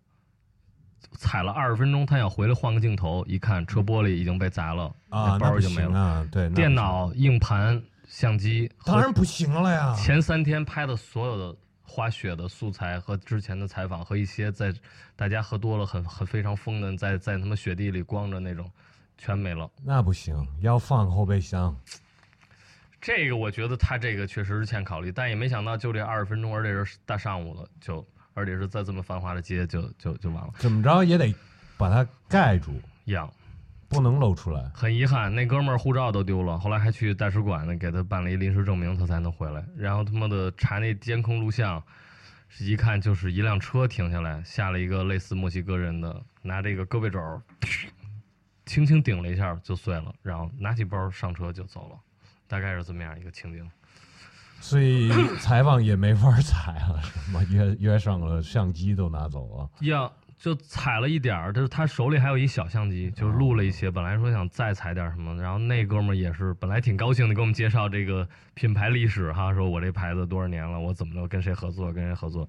[1.17, 9.93] 踩了二十分钟，他想回来换个镜头，一看车玻璃已经被砸了，啊，包已经没了，对，电脑、硬盘、相机，当然不行了呀。
[9.95, 14.74] 前三天拍的所有的滑雪的素材和之前的采访和一些在
[15.17, 18.72] 大家喝多了很很非常疯的在在他妈雪地里光着那种。
[19.20, 21.76] 全没了，那不行，要放后备箱。
[23.01, 30.53] 这个我觉得他这个确实是欠考虑，但也没想到就这二十分钟，而且是大上午了，就而且是在这么繁华的街，就就就完了。
[30.57, 31.36] 怎么着也得
[31.78, 32.74] 把它盖住，
[33.05, 33.30] 样
[33.89, 34.70] 不能露出来。
[34.74, 39.65] 很遗憾，那哥们儿护照都丢了，后来还去大使馆呢，给他办了一临时证明，他才能回来。
[39.78, 41.82] 然后他妈的查那监控录像，
[42.59, 47.20] 一看就是一辆车停下来，下了一个类似墨西哥人的，拿这个胳膊肘。
[48.70, 51.97] 轻轻顶了一下就碎了，然后拿起包上车就走了，
[52.47, 53.67] 大概是这么样一个情景。
[54.61, 59.88] 所以采访也没法采了，什么约约上了相机都拿走了。
[59.88, 60.07] 呀，
[60.38, 63.89] 就采了一点儿，就是他手里还有一小相机，就录了一些。
[63.89, 72.47] 本来说想再采点什么，然后那哥们儿也是本来挺高兴的，给我们介绍这个品牌历史哈，说我这牌子多少年了，我怎么着跟谁合作，跟谁合作。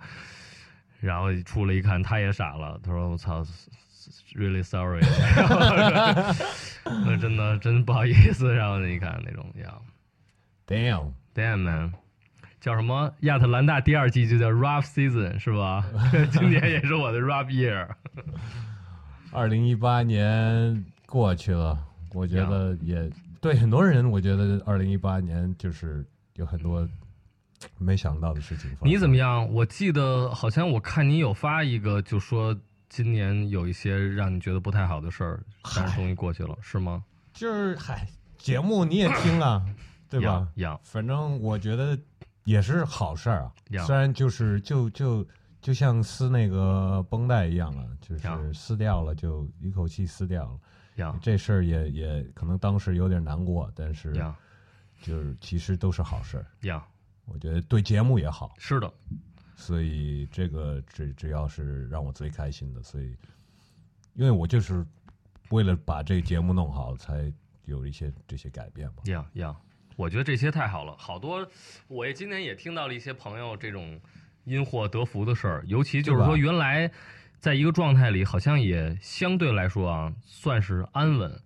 [1.01, 3.43] 然后出来一看，他也傻了，他说我操。
[4.35, 5.03] Really sorry，
[6.85, 9.83] 那真的真不好意思，然后你看那种样
[10.67, 11.93] ，Damn，Damn man，
[12.61, 13.13] 叫什么？
[13.21, 15.85] 亚特兰大第二季就叫 Rough Season 是吧？
[16.33, 17.89] 今年也是我的 Rough Year。
[19.31, 21.79] 二零一八年过去了，
[22.13, 23.09] 我觉得也
[23.41, 26.05] 对很多人，我觉得二零一八年就是
[26.35, 26.89] 有很多
[27.79, 28.69] 没想到的事情。
[28.83, 29.49] 你怎么样？
[29.53, 32.59] 我记得好像我看你有发一个，就说。
[32.91, 35.41] 今年有一些让你觉得不太好的事儿，
[35.77, 37.03] 但是终于过去了，是吗？
[37.33, 38.05] 就是嗨，
[38.37, 39.65] 节目你也听啊，
[40.11, 40.47] 对吧？
[40.57, 41.97] 样，反正我觉得
[42.43, 43.53] 也是好事儿啊。
[43.87, 45.25] 虽然就是就就
[45.63, 50.59] 就像撕那个绷带一样啊，就是撕掉了就一口气撕掉了。
[50.97, 54.13] 样，这事儿也也可能当时有点难过，但是
[55.01, 56.47] 就是其实都是好事儿。
[56.63, 56.83] 样，
[57.25, 58.53] 我觉得对节目也好。
[58.59, 58.93] 是的。
[59.61, 63.15] 所以这个只只要是让我最开心的，所以
[64.15, 64.85] 因为我就是
[65.51, 67.31] 为了把这个节目弄好，才
[67.67, 69.03] 有一些这些改变嘛。
[69.05, 69.55] 呀呀，
[69.97, 71.47] 我觉得这些太好了，好多
[71.89, 74.01] 我也今年也听到了一些朋友这种
[74.45, 76.91] 因祸得福的事儿，尤其就是说原来
[77.39, 81.39] 在一个状态里好像也相对来说啊算是安稳，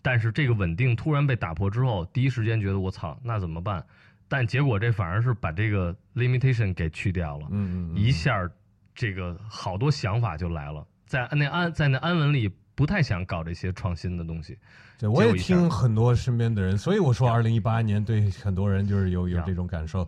[0.00, 3.84] 但是这个稳定突然被打破之后，第一时间觉得我操，那怎么办？
[4.28, 8.48] 但结果这反而是把这个 limitation 给去掉了，嗯嗯，一下
[8.94, 14.58] 这个好多想法就来了，在那安在那安稳里不太想搞这些创新的东西。
[14.98, 20.06] 对，我也听很多身边的人，所以我说二零一八年对很多人就是有有这种感受。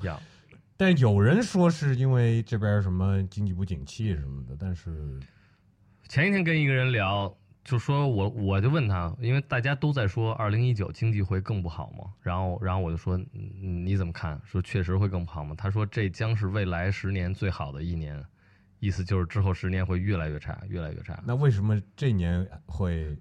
[0.76, 5.20] 但有人说是因为这边什么经济不景气什么的，但是
[6.08, 7.32] 前一天跟一个人聊，
[7.64, 13.20] 就说我我就问他，因为大家都在说二零一九经济会更不好嘛，然后然后我就说
[13.60, 14.40] 你怎么看？
[14.44, 15.54] 说确实会更不好吗？
[15.56, 18.22] 他说这将是未来十年最好的一年，
[18.78, 21.22] 意思就是之后十年会越来越差，越来越差。
[21.24, 23.16] 那为什么这年会？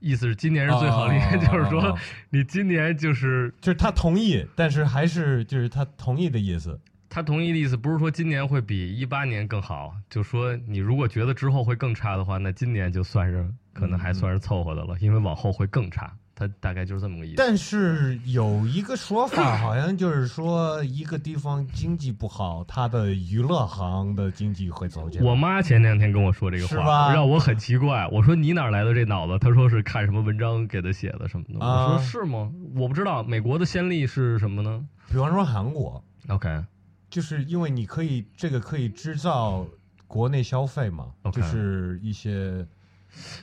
[0.00, 1.96] 意思是今年是最好的一年，就是说
[2.28, 6.78] 你今年就是就是他同意，但是还是就是他同意的意思。
[7.08, 16.10] 他同意的意思不是说今年会比一八年更好，就说你如果觉得之后会更差的话，那今年就算是可能还算是凑合的了，因为往后会更差。
[16.36, 17.34] 他大概就是这么个意思。
[17.36, 25.24] 但是有一个说法，好像就是说一个地方经济不好，它的娱乐行的经济会走起来。
[25.24, 28.08] 我妈前两天跟我说这个话，让我很奇怪。
[28.10, 29.38] 我说你哪来的这脑子？
[29.38, 31.64] 她说是看什么文章给她写的什么的。
[31.64, 32.50] 我说是吗？
[32.74, 33.22] 我不知道。
[33.22, 34.84] 美国的先例是什么呢？
[35.08, 36.64] 比方说韩国，OK。
[37.08, 39.64] 就是因为你可以这个可以制造
[40.08, 42.66] 国内消费嘛，就是一些，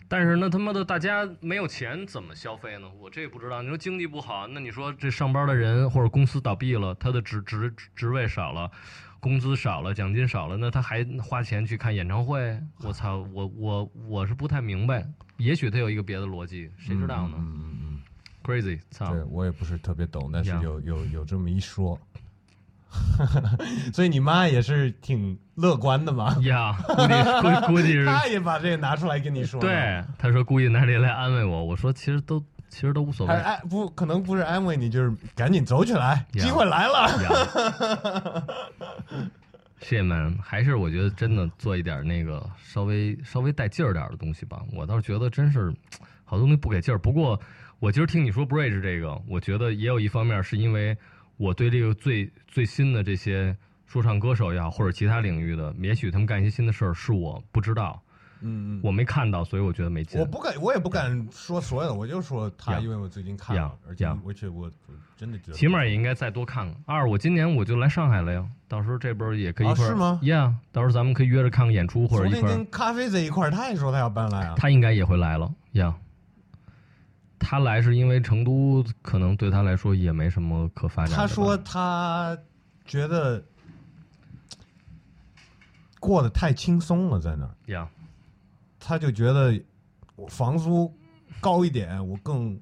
[0.07, 2.89] 但是那他妈的大家没有钱怎么消费呢？
[2.99, 3.61] 我这也不知道。
[3.61, 8.69] 你说经济不好，那你说这上班的人或者公司倒闭了，他的职职职位少了，
[9.19, 12.59] 工资少了，奖金少了，那他还花钱去看演唱会？
[12.83, 15.05] 我操，我我我是不太明白。
[15.37, 17.35] 也许他有一个别的逻辑，谁知道呢？
[17.37, 18.01] 嗯嗯嗯
[18.43, 21.99] ，crazy，操，对我也不是特别懂，但是有有有这么一说。
[23.93, 26.35] 所以你妈也是挺乐观的嘛？
[26.43, 28.05] 呀，估计 估计是。
[28.05, 29.61] 她也把这个拿出来跟你说。
[29.61, 31.63] 对，她说故意拿这来安慰我。
[31.63, 33.33] 我说其实都其实都无所谓。
[33.33, 38.45] 哎，不可能不是安慰你，就是赶紧走起来，机会来了。
[39.79, 44.61] 谢们， 还是我觉得真的做一点那个稍微稍微带劲儿点的东西吧。
[44.73, 45.73] 我倒是觉得真是
[46.25, 46.97] 好多东西不给劲儿。
[46.97, 47.39] 不过
[47.79, 50.97] 我今儿听你说 Bridge 这个，我觉得也有一方面是因为。
[51.41, 53.57] 我对这个最最新的这些
[53.87, 57.99] 说唱歌手也好，或者其他领域的，也许他们干一些新的事儿，是我不知道，
[58.41, 60.19] 嗯嗯，我没看到，所以我觉得没劲。
[60.19, 64.69] 我不敢，我也不敢说所有的，我就说他，因为我最近看了，而且而且我
[65.17, 66.75] 真的觉得，起码也应该再多看看。
[66.85, 72.53] 二，我今年我就来上海了呀，到时候这边也可以一块儿，是吗？Yeah，到时候咱们可以约着看看演出或者一块儿。
[72.53, 75.95] 跟咖啡在一块儿，他也说他要搬来啊，他应该也会来了，Yeah。
[77.43, 81.15] 他来是因为成都可能对他来说也没什么可发展。
[81.15, 82.37] 他说他
[82.85, 83.43] 觉得
[85.99, 87.51] 过得太轻松了，在那儿。
[87.65, 87.89] 呀，
[88.79, 89.59] 他就觉得
[90.29, 90.95] 房租
[91.41, 92.57] 高一点，我更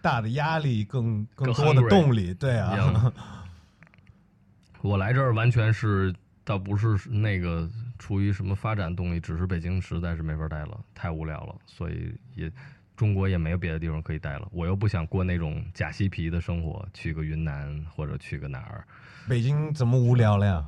[0.00, 2.32] 大的压力，更更多的动力。
[2.34, 3.12] 对啊，
[4.80, 6.12] 我来这儿完全是
[6.42, 7.68] 倒不是那个
[7.98, 12.50] 出于什么发展动力，只是北京实在是没法待了，太无聊了，所以也。
[13.00, 18.84] 中国也没有别的地方可以待了，我又不想过那种假嬉皮的生活，去个云南或者去个哪儿。
[19.26, 20.62] 北京怎么无聊了呀？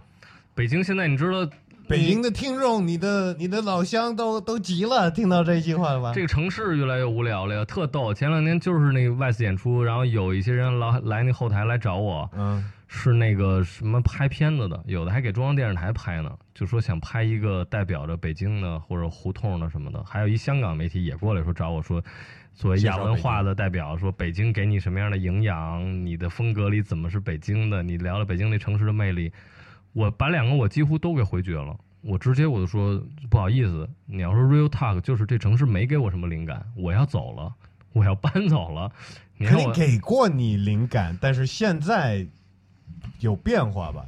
[0.55, 1.47] 北京现在你知道，
[1.87, 6.13] 北京的听众，你的你的老乡都都急了，听到这句话了吧？
[6.15, 8.15] 这个城市越来越无聊了呀，特逗。
[8.15, 12.65] 前两天就是那个外次演出，然后有一些人老来那后台来找我，嗯。
[12.95, 20.05] 是那个什么拍片子的，有的还给中央电视台拍呢，就说想拍一个代表着北京的或者胡同的什么的。
[20.05, 22.05] 还有一香港媒体也过来说找我说，
[22.55, 27.83] 作为亚文化的代表，说北京给你什么样的营养，你的风格里怎么是北京的？
[27.83, 29.33] 你聊聊北京那城市的魅力。
[29.95, 37.55] 我把两个我几乎都给回绝了，我直接我就说不好意思，你要说 real talk，就是这城市没给我什么灵感，我要走了，
[37.95, 38.93] 我要搬走了。
[39.39, 42.27] 肯定给过你灵感，但是现在。
[43.21, 44.05] 有变化吧，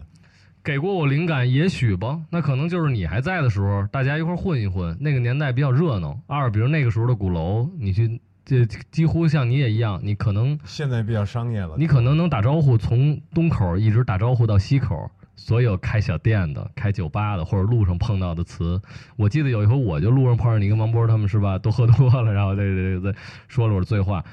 [0.63, 2.21] 给过我灵感，也许吧。
[2.31, 6.19] 那可能就是你还在的时候，大家一块混一混，那个年代比较热闹。
[6.27, 11.75] 二，比如那个时候的鼓楼，你去，这几乎像你也一样，你可能现在比较商业了。
[11.79, 18.81] 你可能能打招呼，从东口一直打招呼到西口，所有开小店的、开酒吧的，或者路上碰到的词。
[19.17, 23.15] 我记得有一回，我就路上碰上你跟王波他们是吧，都喝多了，然后对对对
[23.49, 24.25] 说了会儿醉话。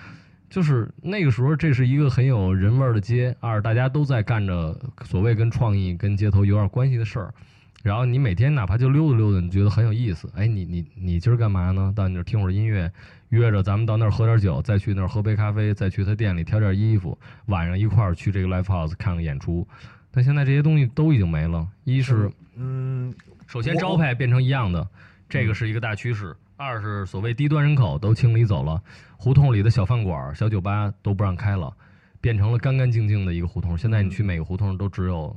[0.51, 3.33] 就是那个时候，这是一个很有人味儿的街。
[3.39, 7.33] 二，大家都在干着所谓跟创意、跟街头有点关系的事儿。
[7.81, 10.29] 然后你每天哪怕就溜达溜达，你觉得很有意思。
[10.35, 11.93] 哎，你你你今儿干嘛呢？
[11.95, 12.91] 到你那儿听会儿音乐，
[13.29, 19.65] 约着咱们到那儿喝点酒，再去那儿喝杯咖啡，再去他店里挑点衣服，晚上一块儿去这个 live house 看个演出。
[20.11, 21.65] 但现在这些东西都已经没了。
[21.85, 23.13] 一是，嗯，
[23.47, 24.85] 首先招牌变成一样的，
[25.29, 26.35] 这个是一个大趋势。
[26.61, 28.79] 二是所谓低端人口都清理走了，
[29.17, 31.75] 胡同里的小饭馆、小酒吧都不让开了，
[32.21, 33.75] 变成了干干净净的一个胡同。
[33.75, 35.35] 现在你去每个胡同都只有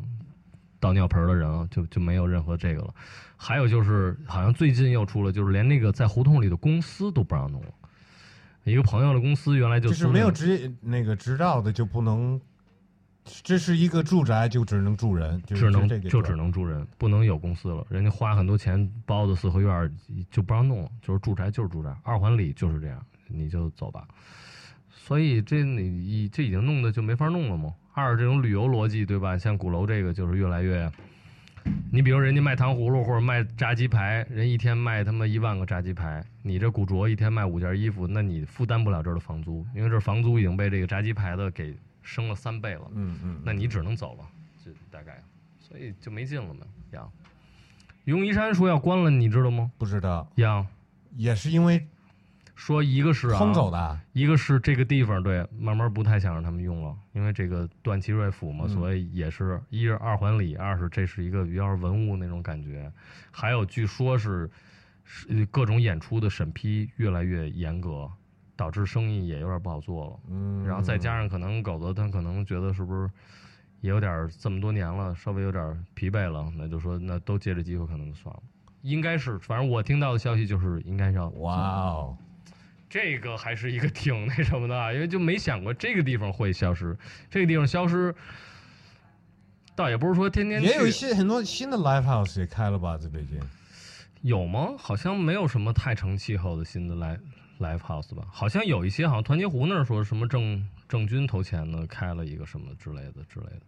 [0.78, 2.94] 倒尿盆的人了，就就没有任何这个了。
[3.36, 7.68] 还有就是，好像最近又出了，就是连那个在胡同里的公司都不让弄了。
[8.64, 12.38] 一个朋友的公司原来就是没有执那个执照的就不能
[13.24, 17.86] 这是一个住宅，就只能住人，只能就只能住人，不能有公司了。
[17.88, 19.90] 人家花很多钱包的四合院
[20.30, 24.06] 就不让弄了，就是住宅就是住宅，二环里就是这样，你就走吧。
[24.90, 27.72] 所以这你这已经弄的就没法弄了嘛？
[27.92, 29.38] 二这种旅游逻辑对吧？
[29.38, 30.90] 像鼓楼这个就是越来越，
[31.90, 41.74] 你比如人家卖糖葫芦或者卖炸鸡排，人一天卖他妈一万个炸鸡排，你这古着一天卖五件衣服，那你负担不了这儿的房租，因为这房租已经被这个炸鸡排的给
[42.04, 42.88] 升了三倍了。
[42.94, 44.24] 嗯嗯，那你只能走了，
[44.64, 45.20] 就大概，
[45.58, 46.60] 所以就没劲了嘛。
[46.92, 47.08] 呀，
[48.04, 49.72] 永一山说要关了，你知道吗？
[49.76, 50.30] 不知道。
[50.36, 50.64] 呀，
[51.16, 51.84] 也是因为。
[52.56, 62.92] 说一个是轰走的，一个是这个地方对，慢慢不太想让他们用了，因为这个段祺瑞府嘛，所以也是一是二环里，二是这是一个比较文物那种感觉，
[63.32, 64.48] 还有据说是
[65.02, 68.08] 是各种演出的审批越来越严格，
[68.56, 70.20] 导致生意也有点不好做了。
[70.30, 73.10] 嗯，然后再加上可能狗子他可能觉得是不是
[73.80, 78.42] 也有点这么多年了，稍微有点疲惫了，那就说那都借着机会可能就算了，
[78.82, 81.28] 应该是，反正我听到的消息就是应该要。
[81.30, 82.16] 哇哦。
[82.86, 86.96] 这个还是一个挺那什么的，因为就没想过这个地方会消失。
[87.28, 88.14] 这个地方消失，
[89.74, 90.62] 倒也不是说天天。
[90.62, 93.40] 也有一些很多新的 live house 也开了吧，在北京。
[94.22, 94.74] 有吗？
[94.78, 97.18] 好像没有什么太成气候的新的 live
[97.58, 98.26] live house 吧？
[98.30, 103.62] 好像有一些，好像团结湖那儿说什么郑郑钧投钱呢，开了一个什么之类的之类的。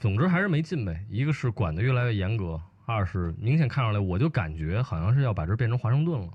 [0.00, 1.04] 总之还是没进呗。
[1.08, 6.28] 一个是管的越来越严格，二是明显看出来，我就感觉好像是要把这变成华盛顿了。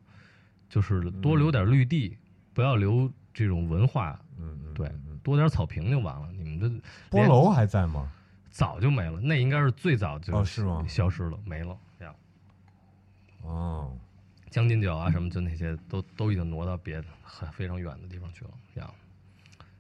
[0.70, 2.18] 就是多留点绿地，
[2.54, 4.20] 不要留这种文化。
[4.38, 4.92] 嗯嗯，对，
[5.24, 6.32] 多点草坪就完了。
[6.32, 6.70] 你们的
[7.10, 8.12] 菠楼还在吗？
[8.52, 10.84] 早就没了，那应该是最早就哦是吗？
[10.88, 12.14] 消失了，没了呀。
[13.44, 13.96] 哦，
[14.50, 18.90] 将进酒啊什么，就那些都都已经挪到别的很非常远的地方去了呀。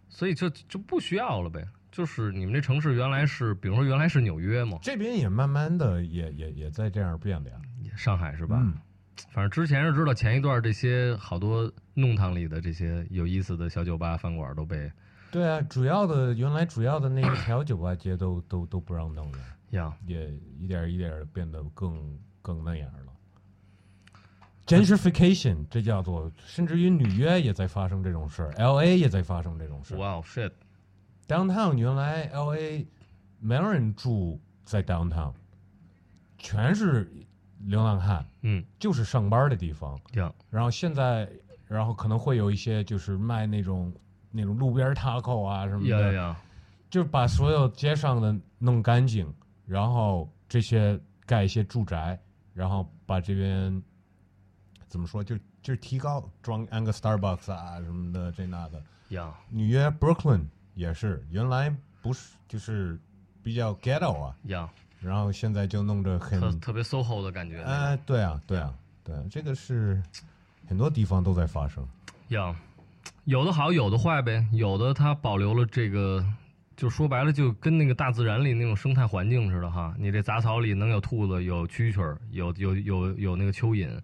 [0.07, 1.67] 所以就就不需要了呗。
[1.91, 7.57] 就是你们这城市原来是，比如说原来是纽约嘛，这边也慢慢的也也也在这样变的呀。
[7.95, 8.61] 上海是吧？
[9.31, 14.89] 反正之前是知道，前一段这些好多弄堂里的这些有意思的小酒吧饭馆都被，
[15.31, 19.37] 对啊，主要的原来主要的那一条酒吧街都都都不让弄了，
[19.71, 23.08] 呀，也一点一点变得更更那样了。
[24.69, 28.97] Gentrification 这叫做，甚至于纽约也在发生这种事儿，L.A.
[28.97, 29.97] 也在发生这种事儿。
[29.97, 32.87] Wow shit！Downtown 原来 L.A.
[33.39, 35.33] 没有人住在 Downtown，
[36.37, 37.11] 全是。
[37.65, 39.99] 流浪汉，嗯，就是上班的地方。
[40.13, 41.29] 呀，然后现在，
[41.67, 43.93] 然后可能会有一些就是卖那种
[44.31, 46.33] 那种路边 taco 啊什么的，呀
[46.89, 49.29] 就把所有街上的弄干净，
[49.65, 52.17] 然后这些盖一些住宅，
[52.53, 53.83] 然后把这边
[54.89, 58.83] 怎么说，就就提高装安个 Starbucks 啊什么的这那的。
[59.09, 60.41] 呀，纽约 Brooklyn
[60.73, 62.99] 也是，原来不是就是
[63.41, 64.35] 比较 ghetto 啊。
[64.47, 64.69] 呀。
[64.99, 67.63] 然后现在就弄着很特别 SOHO 的感觉。
[67.63, 70.03] 哎，对啊，对啊，对，这个是
[70.67, 71.87] 很多地方都在发生。
[72.27, 72.53] 呀，
[73.23, 74.45] 有的好，有的坏呗。
[74.51, 76.21] 有的它保留了这个，
[76.75, 79.95] 就说白了，就跟那个大自然里那种生态环境似的哈。
[79.97, 83.97] 你这杂草里能有兔子，有蛐蛐儿，有有有有那个蚯蚓，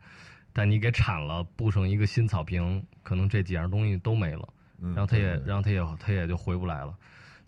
[0.58, 4.48] 但你给铲了，布上一个新草坪，可能这几样东西都没了。
[4.80, 6.96] 然后它也，然后它也，它也就回不来了。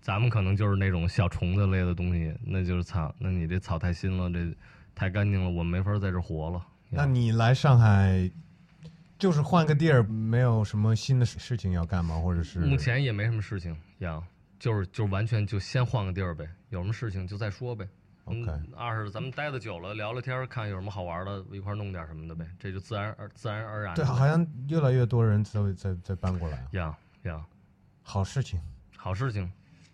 [0.02, 3.16] 咱们可能就是那种小虫子类的东西，那就是草。
[3.18, 4.54] 那你这草太新了，这
[4.94, 6.62] 太干净了，我们没法在这活了。
[6.90, 8.30] 那你来上海，
[9.18, 12.20] 就是换个地儿，没有什么新的事情要干吗？
[12.20, 14.22] 或者是目前也没什么事情，呀，
[14.60, 17.88] 就是就完全就先换个地儿呗，有什么事情就再说呗。
[18.28, 18.52] OK。
[18.76, 23.96] 二是咱们待的久了，聊聊天，看有什么好玩的，一块弄点什么的呗，这就自然而自然而然。
[23.96, 26.64] 对，好像越来越多人在在在搬过来。
[26.72, 27.42] 呀呀，
[28.04, 28.60] 好事情，
[28.96, 29.50] 好事情。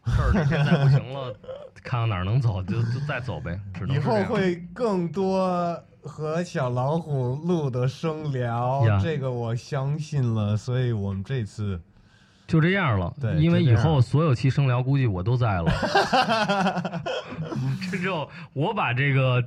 [0.05, 1.33] 事儿现在不行了，
[1.81, 3.57] 看看哪儿能走就就再走呗。
[3.87, 10.57] 以后会更多和小老虎录的声聊，这个我相信了。
[10.57, 11.81] 所以我们这次
[12.53, 13.11] 就这样了。
[13.19, 17.01] 对，因为以后所有期生聊估计我都在了。
[17.91, 19.43] 这就我把这个。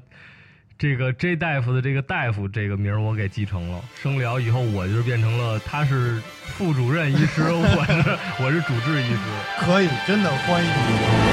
[0.79, 9.19] 这个 J 大夫的这个大夫这个名儿我给继承了，生聊以后我就变成了他是副主任医师，我是 我是主治医师，
[9.59, 11.33] 可以，真的欢迎你。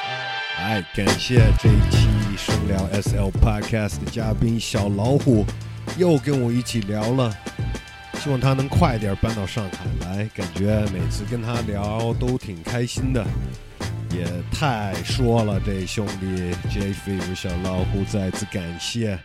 [0.59, 5.45] 哎，感谢这一期生聊 SL Podcast 的嘉宾小老虎，
[5.97, 7.29] 又跟我一起聊了，
[8.23, 13.21] 希望他能快点搬到上海来，感觉每次跟他聊都挺开心的。
[14.11, 19.19] 也太说了，这兄弟 J Fever 小老虎再次感谢。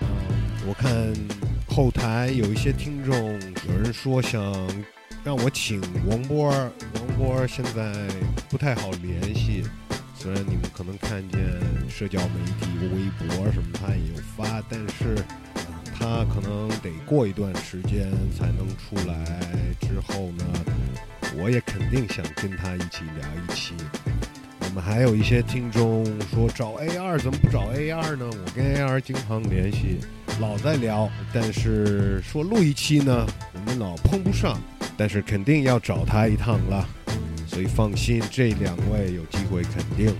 [0.00, 0.08] 嗯，
[0.66, 0.90] 我看
[1.68, 3.38] 后台有一些听众，
[3.68, 4.42] 有人说想
[5.22, 7.92] 让我请王波，王波现在
[8.48, 9.62] 不太好联系，
[10.16, 11.38] 虽然你们可能看见
[11.86, 15.22] 社交媒体、微博什么他也有发，但是
[15.98, 19.40] 他可能得过一段时间才能出来。
[19.80, 20.44] 之后呢，
[21.36, 23.74] 我也肯定想跟他一起聊一期。
[24.60, 28.26] 我们还有一些听众说找 AR 怎么不找 AR 呢？
[28.30, 29.98] 我跟 AR 经常联系，
[30.40, 34.56] 老在聊，但是说录一期呢，我们老碰不上。
[34.96, 36.84] 但是肯定要找他一趟了，
[37.46, 40.12] 所以放心，这两位有机会肯定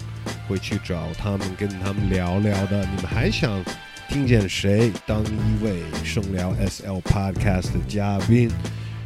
[0.48, 2.86] 会去找他们，跟他们聊聊的。
[2.86, 3.60] 你们还想
[4.08, 8.50] 听见谁当一位声聊 SL Podcast 的嘉宾？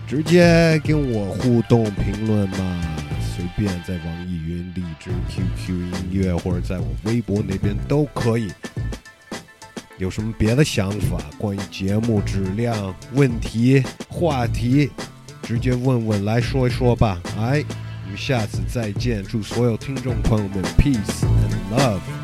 [0.07, 2.81] 直接跟我互动评论嘛，
[3.20, 8.53] 随便在网易云、荔枝、QQ 音乐或者在我微博那边都可以。
[9.99, 11.19] 有什么别的想法？
[11.37, 14.91] 关于节目质量问题、话题？
[15.43, 17.65] 直接问问来说一说吧，哎，
[18.05, 22.22] 我们下次再见，祝所有听众朋友们 peace and love。